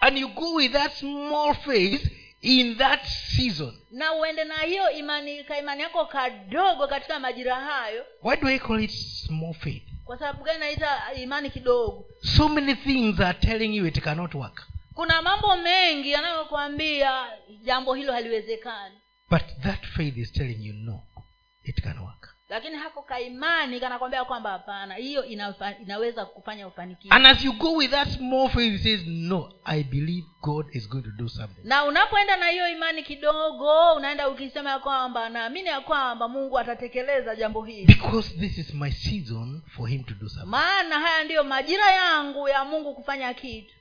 [0.00, 5.44] and you go with that small faith in that season na uende na hiyo imani
[5.44, 10.18] ka imani yako kadogo katika majira hayo why do i call it small faith kwa
[10.18, 12.04] sababu gani naita imani kidogo?
[12.36, 14.66] So many things are telling you it cannot work.
[14.94, 17.26] Kuna mambo mengi yanayokwambia
[17.64, 18.94] jambo hilo haliwezekani.
[19.30, 21.02] But that faith is telling you no
[21.64, 22.17] it can work
[22.48, 25.24] lakini hako kaimani kanakwambia kwamba hapana hiyo
[25.82, 27.14] inaweza kufanya ufanikiwe.
[27.16, 30.88] And as you go with that small faith he says no i believe god is
[30.88, 31.60] going to do something.
[31.64, 37.36] Na unapoenda na hiyo imani kidogo unaenda ukisema ya kwamba naamini ya kwamba mungu atatekeleza
[37.36, 37.86] jambo hili.
[37.86, 40.50] Because this is my season for him to do something.
[40.50, 43.74] Maana haya ndiyo majira yangu ya mungu kufanya kitu.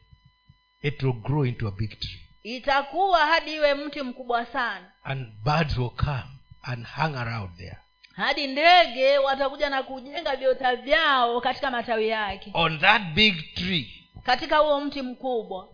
[0.82, 2.22] It will grow into a big tree.
[2.43, 4.91] Itakuwa hadi iwe mti mkubwa sana.
[5.03, 6.24] And birds will come
[6.61, 7.78] and hang around there
[8.18, 12.51] hadi ndege watakuja na kujenga viota vyao katika matawi yake.
[12.53, 14.03] On that big tree.
[14.24, 15.70] Katika huo mti mkubwa.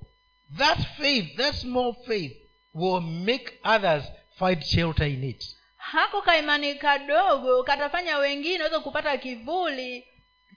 [0.57, 2.37] That faith that small faith
[2.73, 4.03] will make others
[4.39, 5.55] find shelter in it.
[5.77, 10.07] Hako kaimani kadogo katafanya wengine waweze kupata kivuli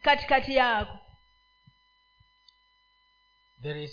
[0.02, 0.98] katikati yako.
[3.62, 3.92] There is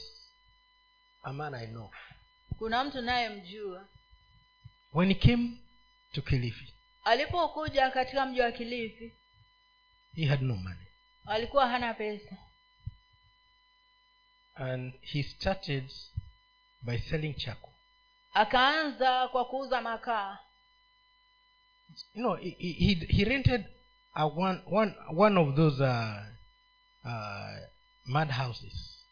[1.24, 1.90] a man i know.
[2.58, 3.86] Kuna mtu nayemjua.
[4.94, 5.50] When he came
[6.14, 6.74] to kilifi
[7.04, 9.14] alipokuja katika mji wa kilifi
[10.16, 10.88] he had no money.
[11.26, 12.38] alikuwa hana pesa.
[14.56, 15.92] And he started
[16.82, 17.74] by selling chako
[18.34, 20.38] akaanza kwa kuuza makaa.
[22.14, 23.66] You know he, he, he rented
[24.14, 26.24] a one, one, one of those uh,
[27.06, 27.58] uh,
[28.06, 29.06] mud houses.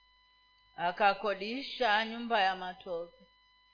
[0.75, 3.25] Akakodisha nyumba ya matope.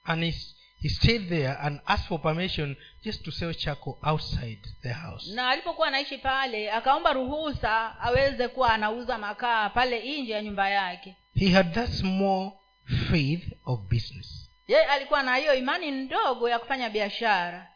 [0.03, 0.33] And he,
[0.81, 5.27] he stayed there and asked for permission just to sell charcoal outside the house.
[5.31, 11.15] Na alipokuwa anaishi pale akaomba ruhusa aweze kuwa anauza makaa pale nje ya nyumba yake.
[11.35, 12.51] He had that small
[13.11, 14.49] faith of business.
[14.67, 17.67] Yeye alikuwa na hiyo imani ndogo ya kufanya biashara.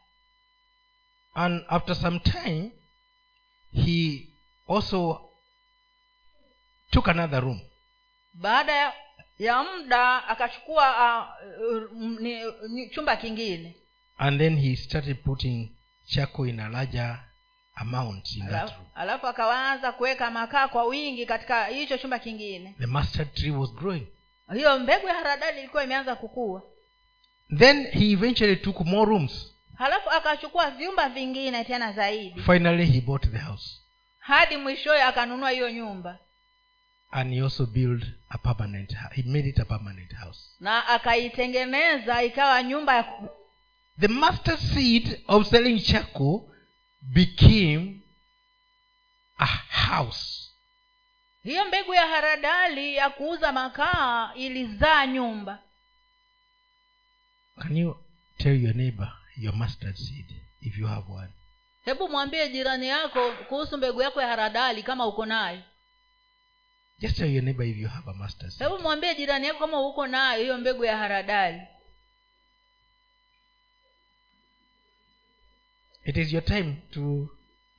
[1.33, 2.71] And after some time
[3.73, 4.27] he
[4.69, 5.29] also
[6.91, 7.61] took another room.
[8.33, 8.93] Baada ya,
[9.41, 13.75] ya muda akachukua uh, ni, ni chumba kingine.
[14.17, 15.69] And then he started putting
[16.05, 17.19] chako in a larger
[17.75, 18.87] amount in that alafu, room.
[18.95, 22.75] alafu akaanza kuweka makaa kwa wingi katika hicho chumba kingine.
[22.79, 24.07] The mustard tree was growing.
[24.53, 26.61] Hiyo mbegu ya haradali ilikuwa imeanza kukua.
[27.57, 29.53] Then he eventually took more rooms.
[29.75, 32.41] Halafu akachukua vyumba vingine tena zaidi.
[32.41, 33.77] Finally he bought the house.
[34.19, 36.17] Hadi mwishoyo akanunua hiyo nyumba
[37.11, 40.39] and he also built a permanent he made it a permanent house.
[40.59, 43.13] Na akaitengeneza ikawa nyumba ya
[43.99, 46.41] the master seed of selling charcoal
[47.01, 47.99] became
[49.39, 50.37] a house.
[51.43, 55.59] Hiyo mbegu ya haradali ya kuuza makaa ilizaa nyumba.
[57.61, 57.97] Can you
[58.37, 60.25] tell your neighbor your mustard seed
[60.61, 61.29] if you have one?
[61.85, 65.61] Hebu mwambie jirani yako kuhusu mbegu yako ya haradali kama uko nayo
[67.01, 69.81] just tell your neighbor if you have a mustard seed hebu mwambie jirani yako kama
[69.87, 71.61] uko nayo hiyo mbegu ya haradali.
[76.05, 77.29] It is your time to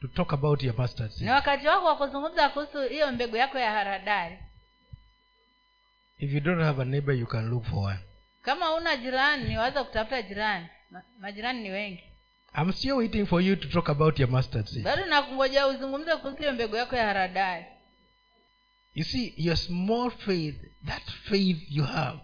[0.01, 3.59] to talk about your mustard seed ni wakati wako wa kuzungumza kuhusu hiyo mbegu yako
[3.59, 4.39] ya haradali.
[6.19, 7.99] If you don't have a neighbor you can look for one.
[8.43, 10.67] Kama una jirani waweza kutafuta jirani.
[11.19, 12.03] Majirani ni wengi.
[12.59, 16.37] I'm still waiting for you to talk about your mustard seed bado nakungoja uzungumze kuhusu
[16.39, 17.65] hiyo mbegu yako ya haradali
[18.95, 22.19] you see your small faith that faith you have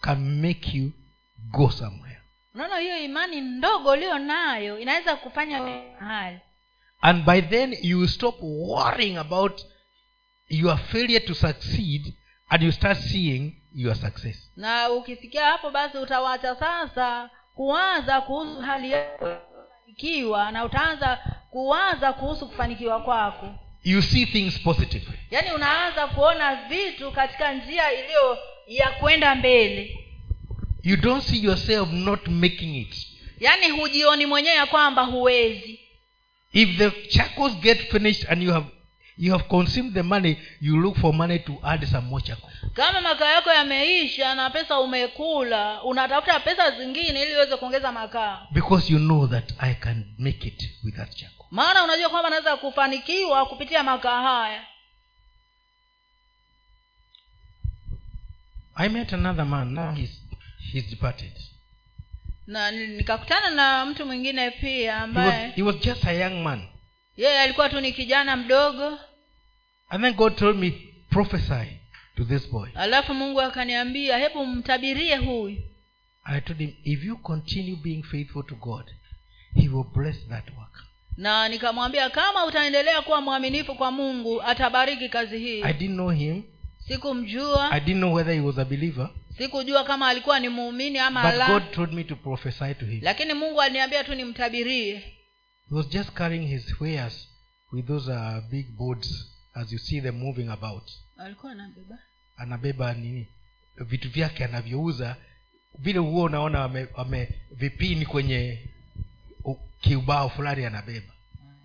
[0.00, 0.92] can make you
[1.50, 2.20] go somewhere.
[2.54, 6.38] Unaona hiyo imani ndogo ulio nayo inaweza kufanya mahali.
[7.00, 9.62] And by then you stop worrying about
[10.48, 12.14] your failure to succeed
[12.48, 14.50] and you start seeing your success.
[14.56, 19.36] Na ukifikia hapo basi utawacha sasa kuwaza kuhusu hali yako
[19.86, 21.16] ikiwa na utaanza
[21.50, 23.54] kuwaza kuhusu kufanikiwa kwako
[23.86, 25.18] you see things positively.
[25.30, 29.98] Yaani unaanza kuona vitu katika njia iliyo ya kwenda mbele.
[30.82, 33.06] You don't see yourself not making it.
[33.40, 35.80] Yaani hujioni mwenyewe ya kwamba huwezi.
[36.52, 38.66] If the charcoals get finished and you have
[39.18, 43.00] you have consumed the money you look for money to add some more charcoal kama
[43.00, 48.46] makaa yako yameisha na pesa umekula unatafuta pesa zingine ili uweze kuongeza makaa.
[48.50, 52.56] Because you know that i can make it with that charcoal maana unajua kwamba naweza
[52.56, 54.62] kufanikiwa kupitia makaa haya.
[58.74, 60.10] I met another man now he's,
[60.72, 61.32] he's departed.
[62.46, 66.68] Na nikakutana na mtu mwingine pia he was, he was just a young man
[67.16, 68.98] yeye alikuwa tu ni kijana mdogo.
[69.88, 70.72] And then god told me
[71.10, 71.66] prophesy
[72.16, 72.68] to this boy.
[72.74, 75.58] Alafu mungu akaniambia hebu mtabirie huyu.
[76.24, 78.84] I told him if you continue being faithful to god
[79.54, 80.84] he will bless that work
[81.16, 85.62] na nikamwambia kama utaendelea kuwa mwaminifu kwa mungu atabariki kazi hii.
[85.62, 86.42] I didn't know him.
[86.88, 87.70] Sikumjua.
[87.70, 89.10] I didn't know whether he was a believer.
[89.38, 91.46] Sikujua kama alikuwa ni muumini ama but la.
[91.46, 92.98] God told me to prophesy to him.
[93.02, 95.15] Lakini mungu aliniambia tu nimtabirie
[95.68, 97.28] he was just carrying his wares
[97.72, 99.08] with those uh, big boards
[99.54, 100.90] as you see them moving about.
[101.16, 101.98] Alikuwa anabeba?
[102.36, 103.28] Anabeba nini?
[103.76, 105.16] Vitu vyake anavyouza.
[105.78, 108.68] Vile huo unaona wame, wame vipini kwenye
[109.80, 111.12] kiubao fulani anabeba.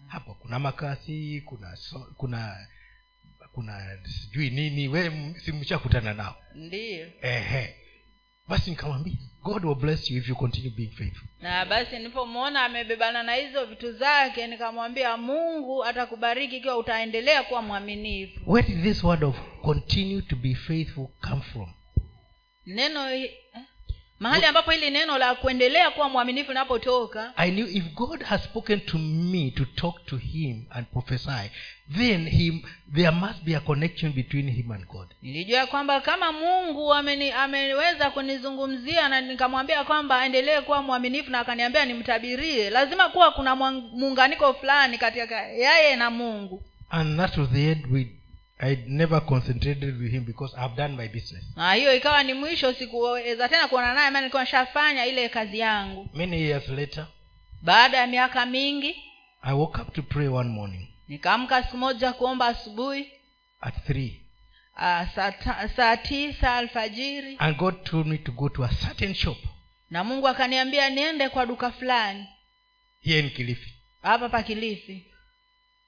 [0.07, 2.67] Hapo kuna makasi kuna so, kuna
[3.53, 6.35] kuna sijui nini we simshakutana nao?
[6.55, 7.07] Ndio.
[7.21, 7.75] Ehe
[8.51, 13.23] basi nikamwambia god will bless you if you continue being faithful na basi nilipomwona amebebana
[13.23, 19.23] na hizo vitu zake nikamwambia mungu atakubariki ikiwa utaendelea kuwa mwaminifu where did this word
[19.23, 21.73] of continue to be faithful come from
[22.65, 23.09] neno?
[24.21, 27.33] Mahali ambapo hili neno la kuendelea kuwa mwaminifu linapotoka.
[27.37, 31.51] I knew if god has spoken to me to talk to him and prophesy
[31.97, 32.61] then he,
[32.95, 35.07] there must be a connection between him and god.
[35.21, 41.85] Nilijua kwamba kama mungu ameni, ameweza kunizungumzia na nikamwambia kwamba aendelee kuwa mwaminifu na akaniambia
[41.85, 46.63] nimtabirie lazima kuwa kuna muunganiko fulani katika yeye na mungu.
[46.89, 48.07] And that was the end we
[48.61, 51.43] i never concentrated with him because i've done my business.
[51.55, 56.09] Na hiyo ikawa ni mwisho sikuweza tena kuona naye maana nilikuwa nishafanya ile kazi yangu.
[56.13, 57.07] Many years later
[57.61, 58.95] baada ya miaka mingi
[59.41, 60.87] i woke up to pray one morning.
[61.07, 63.11] nikaamka siku moja kuomba asubuhi.
[63.61, 64.21] At three.
[64.75, 65.07] Uh,
[65.75, 67.35] saa tisa alfajiri.
[67.39, 69.37] And god told me to go to a certain shop.
[69.89, 72.25] Na mungu akaniambia niende kwa duka fulani.
[73.01, 73.73] Here in kilifi.
[74.01, 75.05] Hapa pa kilifi.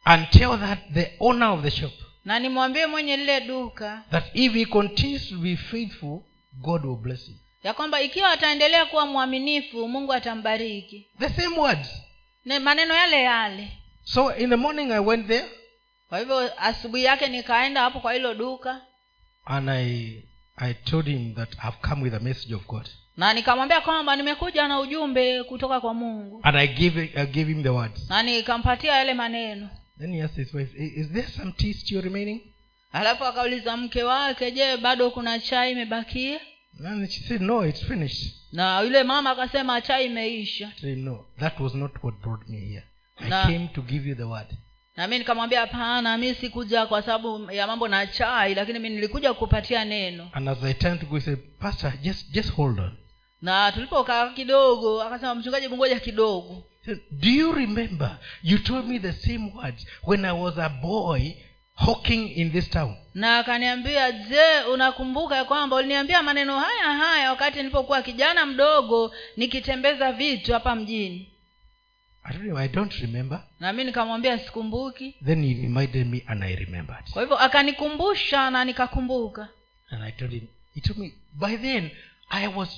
[0.04, 1.94] And tell that the owner of the shop
[2.26, 6.20] na nimwambie mwenye lile duka that if he continues to be faithful
[6.54, 7.36] god will bless him.
[7.64, 11.08] ya kwamba ikiwa ataendelea kuwa mwaminifu mungu atambariki.
[11.20, 11.90] The same words.
[12.46, 13.72] Ne maneno yale yale.
[14.04, 15.46] So in the morning i went there
[16.10, 18.82] kwa hivyo asubuhi yake nikaenda hapo kwa hilo duka.
[19.46, 20.24] and i
[20.58, 22.90] i told him that i've come with a message of god.
[23.18, 26.40] Na nikamwambia kwamba nimekuja na ujumbe kutoka kwa mungu.
[26.44, 28.10] And i gave i gave him the words.
[28.10, 29.70] Na nikampatia yale maneno
[30.00, 32.41] then he asked his wife is there some tea still remaining?
[32.91, 36.39] Alafu akauliza mke wake je bado kuna chai imebakia?
[36.86, 38.34] And she said no it's finished.
[38.52, 40.72] Na yule mama akasema chai imeisha.
[40.82, 42.84] Said no that was not what brought me here.
[43.20, 44.48] I Na- came to give you the word.
[44.98, 49.34] na mi nikamwambia hapana mi sikuja kwa sababu ya mambo na chai lakini mi nilikuja
[49.34, 50.30] kupatia neno.
[50.34, 52.98] And as i turned to go he said pastor just just hold on.
[53.41, 56.64] Na tulipokaa kidogo akasema mchungaji bungoja kidogo
[57.12, 58.18] do you remember?
[58.44, 61.36] You told me the same words when i was a boy
[61.76, 62.96] hawking in this town.
[63.14, 70.12] Na akaniambia je unakumbuka ya kwamba uliniambia maneno haya haya wakati nilipokuwa kijana mdogo nikitembeza
[70.12, 71.30] vitu hapa mjini?
[72.24, 73.44] I don't know i don't remember.
[73.60, 75.16] Na mi nikamwambia sikumbuki.
[75.26, 77.04] Then he reminded me and i remembered.
[77.12, 79.48] Kwa hivyo akanikumbusha na nikakumbuka.
[79.90, 81.90] And i told him he told me by then
[82.30, 82.70] i was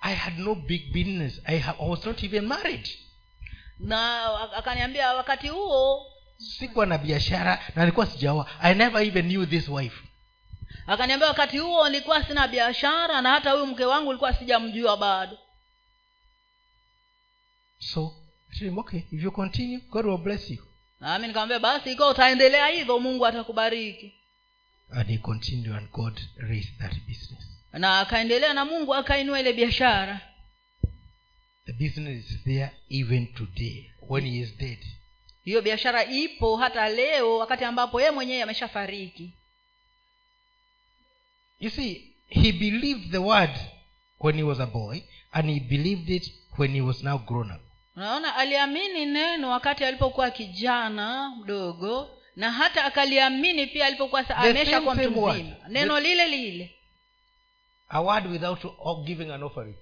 [0.00, 1.40] i had no big business.
[1.46, 2.88] I, ha- I was not even married
[3.82, 6.06] na akaniambia wakati huo
[6.36, 8.46] sikuwa na biashara na nilikuwa sijaoa.
[8.60, 9.96] I never even knew this wife.
[10.86, 15.38] akaniambia wakati huo nilikuwa sina biashara na hata huyu mke wangu nilikuwa sijamjua bado.
[17.78, 18.14] So
[18.58, 19.00] him, okay.
[19.12, 20.62] If you continue god will bless you.
[21.00, 24.14] Nami nikamwambia basi ikiwa utaendelea hivyo mungu atakubariki.
[24.90, 27.48] And he continued and god raised that business.
[27.72, 30.20] Na akaendelea na mungu akainua ile biashara
[31.66, 34.78] the business is there even today when he is dead.
[35.44, 39.32] Hiyo biashara ipo hata leo wakati ambapo yeye mwenyewe ameshafariki.
[41.60, 43.50] You see he believed the word
[44.20, 45.02] when he was a boy
[45.32, 47.60] and he believed it when he was now grown up.
[47.96, 55.10] Unaona aliamini neno wakati alipokuwa kijana mdogo na hata akaliamini pia alipokuwa amesha kwa mtu
[55.10, 55.56] mzima.
[55.68, 56.70] Neno The- lile lile.
[57.88, 58.60] A word without
[59.04, 59.74] giving an offering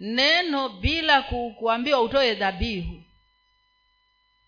[0.00, 3.02] neno bila ku, kuambiwa utoe dhabihu.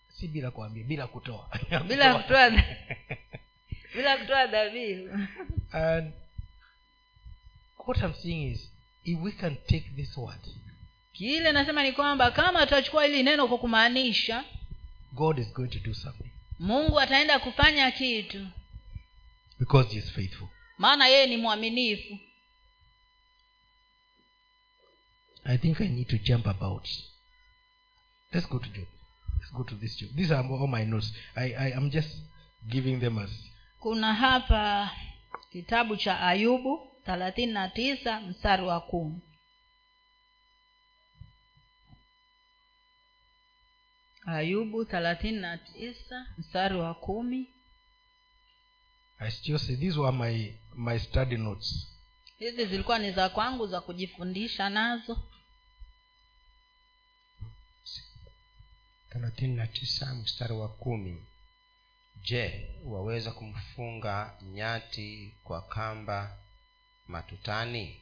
[0.09, 1.49] Si bila kuambia bila kutoa.
[1.89, 2.51] Bila kutoa
[3.95, 5.19] bila kutoa dhabihu.
[5.73, 6.13] And
[7.87, 8.71] what i'm saying is
[9.05, 10.41] if we can take this word
[11.13, 14.45] kile nasema ni kwamba kama tutachukua hili neno kwa kumaanisha
[15.13, 16.31] god is going to do something.
[16.59, 18.47] Mungu ataenda kufanya kitu.
[19.59, 20.49] Because he is faithful.
[20.79, 22.19] Maana yeye ni mwaminifu
[25.45, 26.89] i think i need to jump about.
[28.33, 28.87] Let's go to job.
[29.41, 30.11] Let's go to this job.
[30.17, 31.13] These are all my notes.
[31.37, 32.17] I, I i'm just
[32.69, 33.31] giving them as
[33.81, 34.91] kuna hapa
[35.53, 39.21] kitabu cha ayubu thelathini na tisa mstari wa kumi.
[44.27, 47.49] Ayubu thelathini na tisa mstari wa kumi.
[49.19, 51.89] I still say these were my my study notes.
[52.39, 55.23] Hizi zilikuwa ni za kwangu za kujifundisha nazo
[59.13, 61.27] thelathini na tisa mstari wa kumi.
[62.23, 66.39] Je waweza kumfunga nyati kwa kamba
[67.09, 68.01] matutani?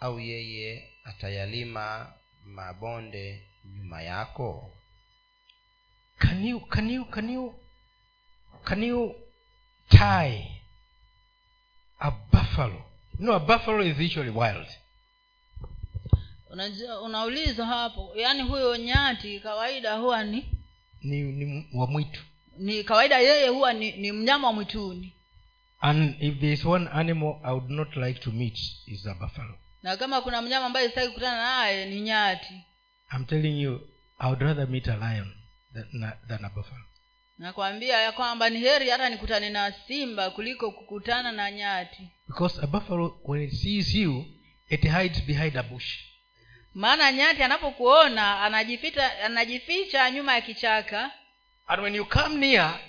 [0.00, 2.12] Au yeye atayalima
[2.44, 4.72] mabonde nyuma yako?
[6.18, 6.60] Can you
[8.64, 9.14] can you
[9.88, 10.60] tie
[12.00, 12.82] a buffalo.
[13.18, 14.66] You know a buffalo is usually wild
[16.54, 20.46] unajua unaulizwa hapo yaani huyo nyati kawaida huwa ni
[21.02, 22.22] ni, ni wa mwitu.
[22.58, 25.12] ni kawaida yeye huwa ni, ni mnyama wa mwituni.
[25.80, 29.58] And if there is one animal i would not like to meet is a buffalo.
[29.82, 32.54] Na kama kuna mnyama ambaye sitaki kukutana naye ni nyati.
[33.16, 33.80] I'm telling you
[34.18, 35.32] i would rather meet a lion
[35.74, 36.84] than, than a buffalo.
[37.38, 42.08] Nakwambia ya kwamba ni heri hata nikutane na simba kuliko kukutana na nyati.
[42.26, 44.24] Because a buffalo when it sees you
[44.68, 46.13] it hides behind a bush
[46.74, 51.10] maana nyati anapokuona anajificha anajificha nyuma ya kichaka.
[51.66, 52.80] And when you come near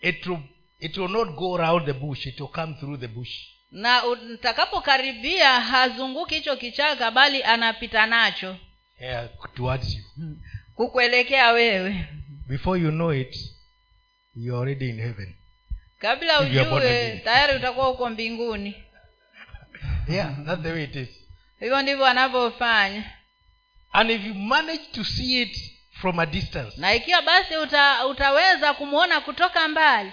[0.00, 0.38] it will,
[0.78, 3.30] it will not go around the bush it will come through the bush.
[3.70, 8.56] Na utakapokaribia hazunguki hicho kichaka bali anapita nacho.
[9.00, 10.04] Yeah, towards you.
[10.74, 12.06] Kukuelekea wewe.
[12.48, 13.36] Before you know it
[14.36, 15.34] you're already in heaven.
[15.98, 18.84] Kabla you are ujue tayari utakuwa huko mbinguni.
[20.08, 21.08] Yeah that's the way it is.
[21.60, 23.19] Hivyo ndivyo anavyofanya
[23.92, 25.56] and if you manage to see it
[26.00, 30.12] from a distance na ikiwa basi uta, utaweza kumwona kutoka mbali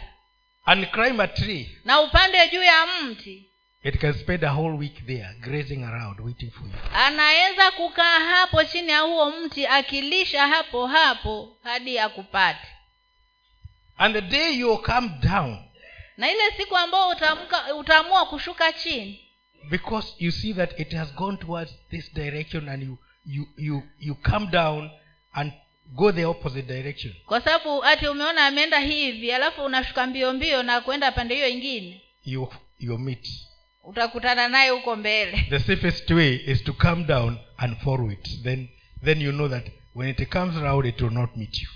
[0.65, 3.43] and climb a tree na upande juu ya mti
[3.83, 6.73] it can spend a whole week there grazing around waiting for you.
[6.93, 12.67] anaweza kukaa hapo chini ya huo mti akilisha hapo hapo hadi akupate.
[13.97, 15.57] And the day you come down
[16.17, 17.09] na ile siku ambao
[17.79, 19.19] utaamua kushuka chini
[19.69, 22.97] because you see that it has gone towards this direction and you
[23.27, 24.89] you you you come down
[25.33, 25.51] and
[25.95, 27.13] go the opposite direction.
[27.25, 32.01] Kwa sababu ati umeona ameenda hivi alafu unashuka mbio mbio na kwenda pande hiyo ingine.
[32.25, 33.27] You you meet.
[33.83, 35.45] Utakutana naye huko mbele.
[35.49, 38.43] The safest way is to come down and follow it.
[38.43, 38.67] Then
[39.03, 39.65] then you know that
[39.95, 41.67] when it comes round it will not meet you.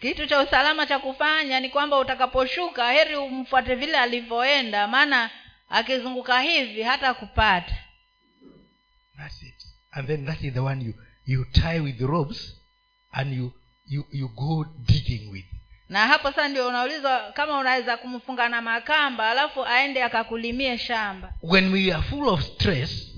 [0.00, 5.30] Kitu cha usalama cha kufanya ni kwamba utakaposhuka heri umfuate vile alivyoenda maana
[5.68, 7.74] akizunguka hivi hata kupata.
[9.16, 9.61] That's it
[9.92, 10.94] and then that is the one you
[11.26, 12.54] you tie with the ropes
[13.12, 13.52] and you
[13.86, 15.44] you you go digging with.
[15.88, 21.32] Na hapo sasa ndio unaulizwa kama unaweza kumfunga na makamba alafu aende akakulimie shamba.
[21.42, 23.08] When we are full of stress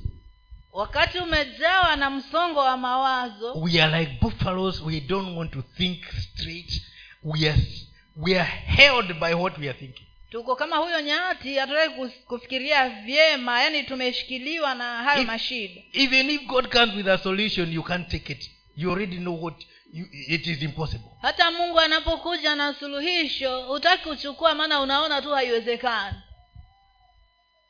[0.72, 6.04] wakati umejawa na msongo wa mawazo we are like buffaloes we don't want to think
[6.12, 6.82] straight.
[7.22, 7.62] We are
[8.16, 10.03] we are held by what we are thinking
[10.34, 11.94] tuko kama huyo nyati hatutaki
[12.26, 15.80] kufikiria vyema yaani tumeshikiliwa na hayo If- mashida.
[15.92, 18.50] even if god comes with a solution you can't take it.
[18.76, 19.54] You already know what
[19.92, 21.10] you, it is impossible.
[21.22, 26.16] Hata mungu anapokuja na suluhisho hutaki kuchukua maana unaona tu haiwezekani.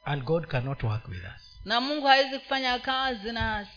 [0.04, 1.60] And god cannot work with us.
[1.64, 3.70] Na mungu hawezi kufanya kazi nasi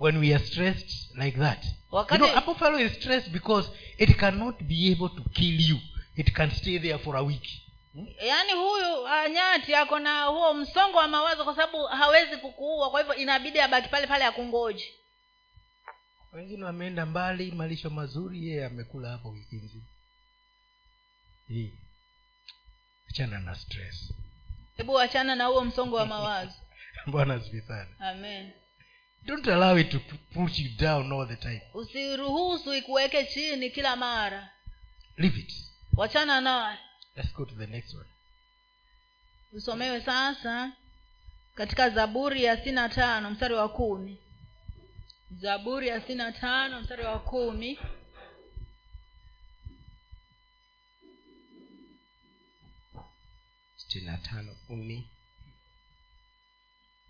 [0.00, 1.64] when we are stressed like that.
[1.92, 5.78] You know is stressed because it cannot be able to kill you
[6.16, 7.48] it can stay there for a week.
[8.26, 13.00] Yaani huyu ah, nyati ako na huo msongo wa mawazo kwa sababu hawezi kukuua kwa
[13.00, 14.92] hivyo inabidi abaki pale pale akungoji
[16.32, 19.84] wengine wameenda mbali malisho mazuri yeye amekula hapo wiki nzima.
[23.10, 24.12] Achana na stress.
[24.76, 26.52] Hebu wachana na huo msongo wa mawazo.
[27.06, 27.40] Bwana
[28.00, 28.52] amen.
[29.24, 31.62] Don't allow it to pu- push you down all the time.
[31.74, 34.50] Usiruhusu ikuweke chini kila mara.
[35.16, 36.78] Leave it wachana naye.
[37.16, 38.08] Let's go to the next one.
[39.52, 40.72] Usomewe sasa
[41.54, 44.18] katika zaburi ya sina tano mstari wa kumi.
[45.30, 47.78] Zaburi ya sina na tano mstari wa kumi.
[53.76, 55.08] Sitini na tano kumi.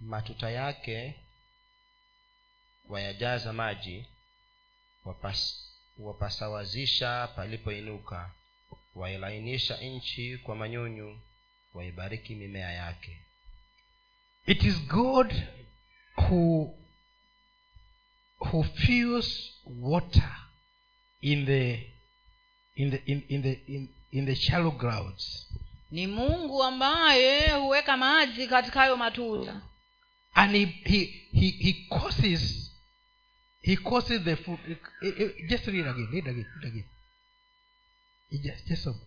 [0.00, 1.20] Matuta yake
[2.88, 4.06] wayajaza maji
[5.04, 5.68] wapas,
[5.98, 8.30] wapasawazisha palipoinuka
[8.94, 11.20] wailainisha nchi kwa manyunyu
[11.74, 13.18] waibariki mimea yake.
[14.46, 15.34] It is god
[16.16, 16.74] who
[18.38, 20.36] who fills water
[21.20, 21.92] in the
[22.74, 25.46] in the in, in the in, in the shallow grounds.
[25.90, 29.60] Ni mungu ambaye huweka maji katika hayo matuta
[30.34, 31.04] and he he
[31.40, 32.72] he, he causes
[33.62, 34.58] he causes the food.
[35.48, 36.84] Just read again read again read again
[38.76, 38.98] some.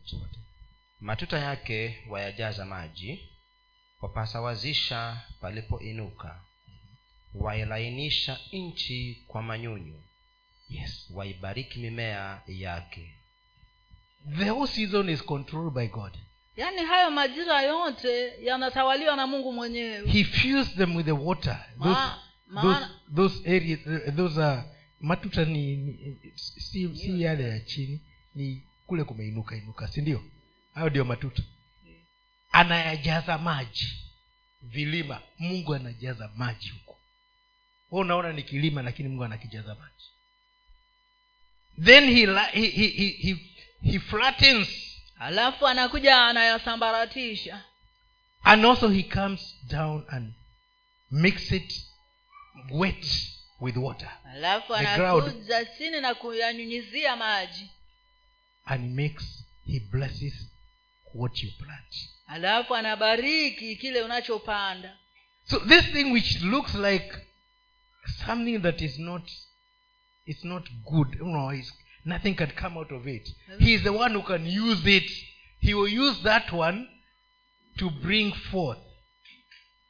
[1.00, 3.30] matuta yake wayajaza maji
[4.02, 6.42] wapasawazisha palipoinuka
[7.34, 10.02] wailainisha nchi kwa manyunyu.
[10.70, 11.10] Yes.
[11.14, 13.16] Waibariki mimea yake.
[14.38, 16.18] The whole season is controlled by god.
[16.58, 20.12] Yaani hayo majira yote yanatawaliwa na mungu mwenyewe.
[20.12, 21.66] He fills them with the water.
[21.84, 22.00] Those,
[22.48, 24.64] Ma- those, those areas uh, those are
[25.00, 28.02] matuta ni, ni si, si yale ya chini
[28.36, 30.24] ni kule kumeinuka inuka si ndio?
[30.74, 31.44] Hayo ndio matuta
[32.52, 33.88] anayajaza maji
[34.62, 35.22] vilima.
[35.40, 36.98] Mungu anajaza maji huko.
[37.92, 40.06] We unaona ni kilima lakini mungu anakijaza maji.
[41.84, 43.38] Then he, he, he, he, he,
[43.84, 44.68] he flattens.
[45.20, 47.64] Alafu anakuja anayasambaratisha.
[48.44, 50.34] And also he comes down and
[51.12, 51.74] makes it
[52.72, 53.06] wet
[53.60, 54.12] with water.
[54.26, 57.70] Alafu anakuja chini na kuyanyunyizia maji
[58.68, 60.34] and he makes he blesses
[61.14, 61.94] what you plant.
[62.30, 64.98] Alafu anabariki kile unachopanda.
[65.46, 67.14] So this thing which looks like
[68.26, 69.24] something that is not
[70.26, 71.72] it's not good you know it's,
[72.04, 73.30] nothing can come out of it.
[73.60, 75.12] He is the one who can use it.
[75.60, 76.88] He will use that one
[77.78, 78.80] to bring forth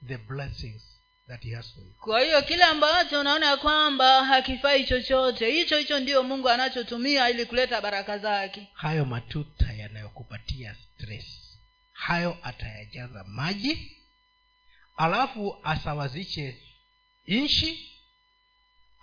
[0.01, 0.94] the blessings
[1.27, 1.93] that he has for you.
[2.01, 7.81] Kwa hiyo kile ambacho unaona kwamba hakifai chochote hicho hicho ndio mungu anachotumia ili kuleta
[7.81, 8.67] baraka zake.
[8.73, 11.25] Hayo matuta yanayokupatia stress.
[11.93, 13.91] Hayo atayajaza maji
[14.97, 16.57] alafu asawazishe
[17.27, 17.91] nchi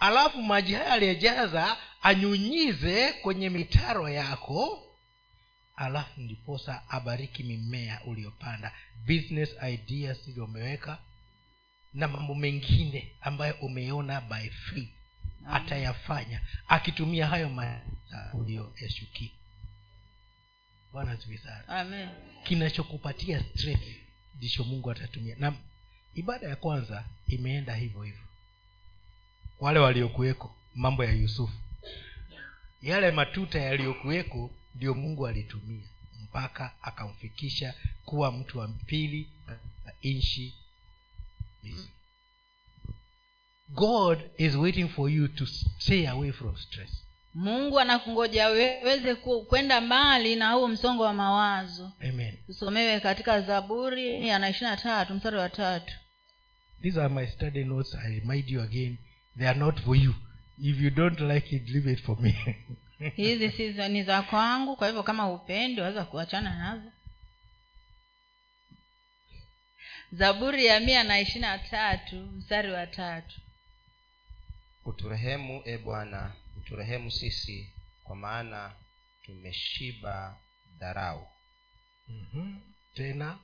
[0.00, 4.88] alafu maji hayo aliyejaza anyunyize kwenye mitaro yako
[5.76, 8.72] alafu ndiposa abariki mimea uliyopanda.
[9.06, 10.98] Business ideas umeweka
[11.94, 14.88] na mambo mengine ambayo umeona by faith
[15.46, 17.50] atayafanya akitumia hayo
[18.34, 19.30] uliyoyashukia
[20.92, 22.12] bwana sana.
[22.44, 23.78] Kinachokupatia stress
[24.36, 25.36] ndicho mungu atatumia.
[25.38, 25.54] Na
[26.14, 28.22] ibada ya kwanza imeenda hivyo hivyo.
[29.60, 31.58] Wale waliokuweko mambo ya yusufu.
[32.82, 35.86] Yale matuta yaliyokuweko ndio mungu alitumia
[36.22, 37.74] mpaka akamfikisha
[38.04, 39.58] kuwa mtu wa pili na
[40.02, 40.54] nchi
[43.74, 45.46] God is waiting for you to
[45.78, 47.02] stay away from stress.
[47.34, 49.14] Mungu anakungoja weze
[49.48, 51.92] kwenda mbali na huo msongo wa mawazo.
[52.08, 52.38] Amen.
[52.48, 55.94] Usomewe katika zaburi ya na ishiri na tatu mstari wa tatu.
[56.82, 57.94] These are my study notes.
[57.94, 58.98] I remind you again
[59.38, 60.14] they are not for you.
[60.58, 62.56] If you don't like it leave it for me.
[63.16, 66.90] Hizi si ni za kwangu kwa hivyo kama upendi waweza kuachana nazo
[70.12, 73.40] zaburi ya mia na ishiri na tatu mstari wa tatu.
[74.84, 77.70] Uturehemu e bwana uturehemu sisi
[78.04, 78.74] kwa maana
[79.22, 80.38] tumeshiba
[80.78, 81.28] dharau.
[82.08, 82.56] Mhm.
[82.94, 83.38] tena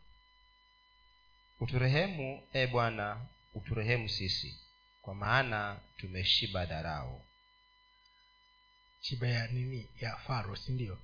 [1.60, 4.58] uturehemu e bwana uturehemu sisi
[5.02, 7.24] kwa maana tumeshiba dharau.
[9.00, 9.86] Shiba ya nini?
[10.00, 10.98] Ya faro si ndio?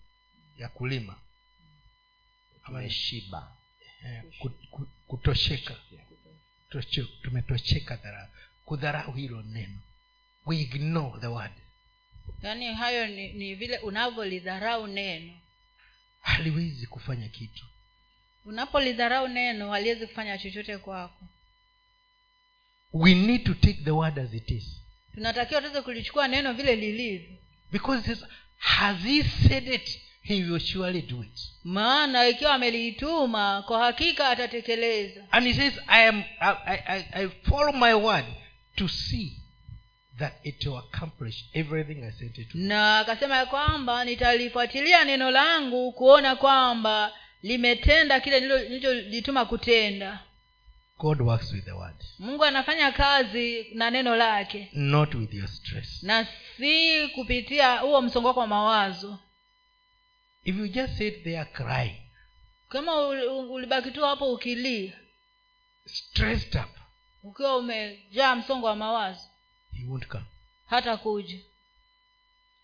[0.58, 1.12] Ya kulima.
[2.64, 3.56] Ama ni- tumeshiba
[4.04, 5.76] eh, ku- ku- kutosheka.
[7.22, 8.28] Tumetosheka dharau.
[8.64, 9.78] Kudharau hilo neno.
[10.46, 11.52] We ignore the word.
[12.42, 15.32] Yaani hayo ni, ni vile unavyolidharau neno.
[16.20, 17.64] Haliwezi kufanya kitu.
[18.44, 21.24] Unapolidharau neno haliwezi kufanya chochote kwako.
[22.92, 24.80] We need to take the word as it is.
[25.14, 27.36] Tunatakiwa tuweze kulichukua neno vile lilivyo.
[27.72, 28.18] Because it
[28.58, 31.40] has he said it he will surely do it.
[31.64, 35.20] Maana ikiwa ameliituma kwa hakika atatekeleza.
[35.30, 38.24] And he says i am I, I, I- follow my word
[38.76, 39.32] to see
[40.18, 45.30] that it will accomplish everything i sent it to na akasema ya kwamba nitalifuatilia neno
[45.30, 47.12] langu kuona kwamba
[47.42, 50.18] limetenda kile nilicholituma kutenda.
[50.98, 51.94] God works with the word.
[52.18, 54.68] Mungu anafanya kazi na neno lake.
[54.72, 56.02] Not with your stress.
[56.02, 59.18] Na si kupitia huo msongo wako wa mawazo
[60.44, 62.00] if you just sit there crying
[62.68, 64.92] kama ul- ulibaki tu hapo ukilia.
[65.86, 66.70] Stressed up.
[67.22, 69.20] Ukiwa umejaa msongo wa mawazo.
[69.72, 70.24] He won't come.
[70.66, 71.38] Hata kuja.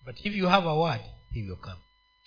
[0.05, 1.01] But if you have a word
[1.35, 1.81] he will come.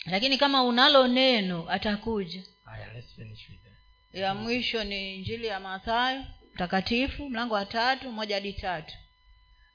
[0.05, 2.43] Lakini kama unalo neno atakuja.
[2.65, 4.21] Aya, let's finish with that.
[4.21, 8.93] ya mwisho ni injili ya mathayo mtakatifu mlango wa tatu moja hadi tatu.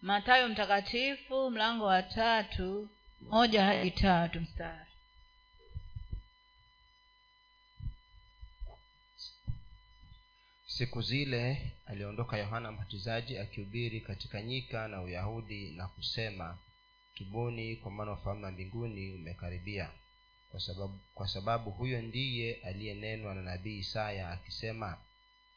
[0.03, 2.89] Mathayo mtakatifu mlango wa tatu
[3.21, 4.88] moja hadi tatu mstari
[10.79, 16.59] siku zile aliondoka yohana mbatizaji akihubiri katika nyika na uyahudi na kusema
[17.15, 19.91] tubuni kwa maana ufalme wa mbinguni umekaribia.
[20.51, 24.99] Kwa sababu, kwa sababu huyo ndiye aliyenenwa na nabii isaya akisema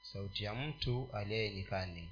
[0.02, 2.10] sauti ya mtu aliye nyikani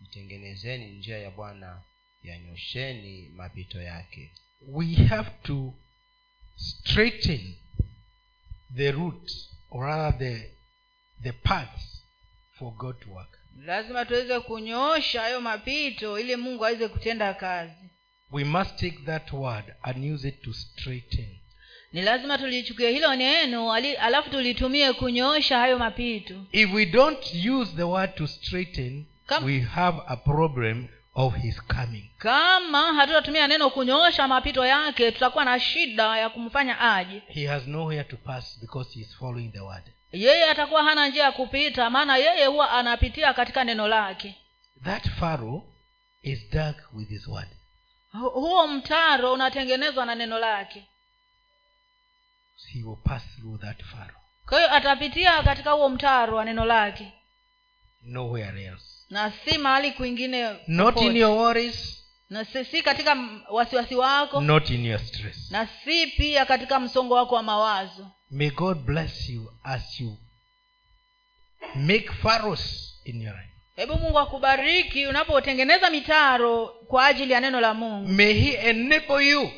[0.00, 1.82] mtengenezeni njia ya bwana
[2.22, 4.30] yanyosheni mapito yake.
[4.68, 5.74] We have to
[6.56, 7.54] straighten
[8.76, 9.32] the route
[9.70, 10.50] or rather the
[11.22, 12.01] the paths
[12.58, 13.38] for god to work.
[13.66, 17.72] Lazima tuweze kunyoosha hayo mapito ili mungu aweze kutenda kazi.
[18.30, 21.28] We must take that word and use it to straighten.
[21.92, 26.34] Ni lazima tulichukie hilo neno alafu tulitumie kunyoosha hayo mapito.
[26.52, 31.62] If we don't use the word to straighten Kam- we have a problem of his
[31.62, 32.10] coming.
[32.18, 37.22] Kama hatutatumia neno kunyoosha mapito yake tutakuwa na shida ya kumfanya aje.
[37.28, 41.24] He has nowhere to pass because he is following the word yeye atakuwa hana njia
[41.24, 44.34] ya kupita maana yeye huwa anapitia katika neno lake.
[44.84, 45.06] That
[46.22, 47.48] is dug with his word.
[48.12, 50.84] Huo mtaro unatengenezwa na neno lake.
[52.72, 53.76] He will pass through that
[54.46, 57.12] kwa hiyo atapitia katika huo mtaro wa neno lake.
[58.02, 58.84] Nowhere else.
[59.10, 62.01] Na si mahali kwingine not in your worries
[62.32, 63.16] na si, katika
[63.50, 64.40] wasiwasi wako.
[64.40, 65.50] Not in your stress.
[65.50, 68.06] Na si pia katika msongo wako wa mawazo.
[68.30, 70.16] May god bless you as you
[71.74, 73.52] make furrows in your life.
[73.76, 78.08] Hebu mungu akubariki unapotengeneza mitaro kwa ajili ya neno la mungu.
[78.08, 79.50] May he enable you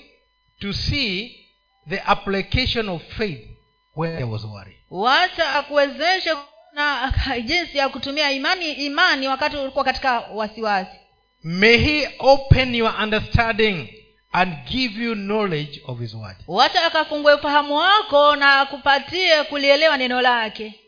[0.58, 1.40] to see
[1.88, 3.48] the application of faith
[3.96, 4.78] where there was worry.
[4.90, 6.34] Wacha akuwezeshe
[6.72, 7.12] na
[7.46, 11.03] jinsi ya kutumia imani imani wakati ulikuwa katika wasiwasi
[11.44, 13.88] may he open your understanding
[14.32, 16.36] and give you knowledge of his word.
[16.48, 20.80] Wacha akafungue ufahamu wako na akupatie kulielewa neno lake.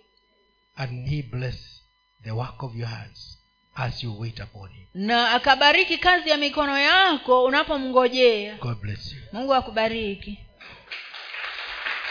[0.77, 1.83] And he bless
[2.25, 3.39] the work of your hands
[3.75, 4.87] as you wait upon him.
[4.95, 8.57] Na akabariki kazi ya mikono yako unapomngojea.
[8.61, 9.19] God bless you.
[9.33, 10.39] Mungu akubariki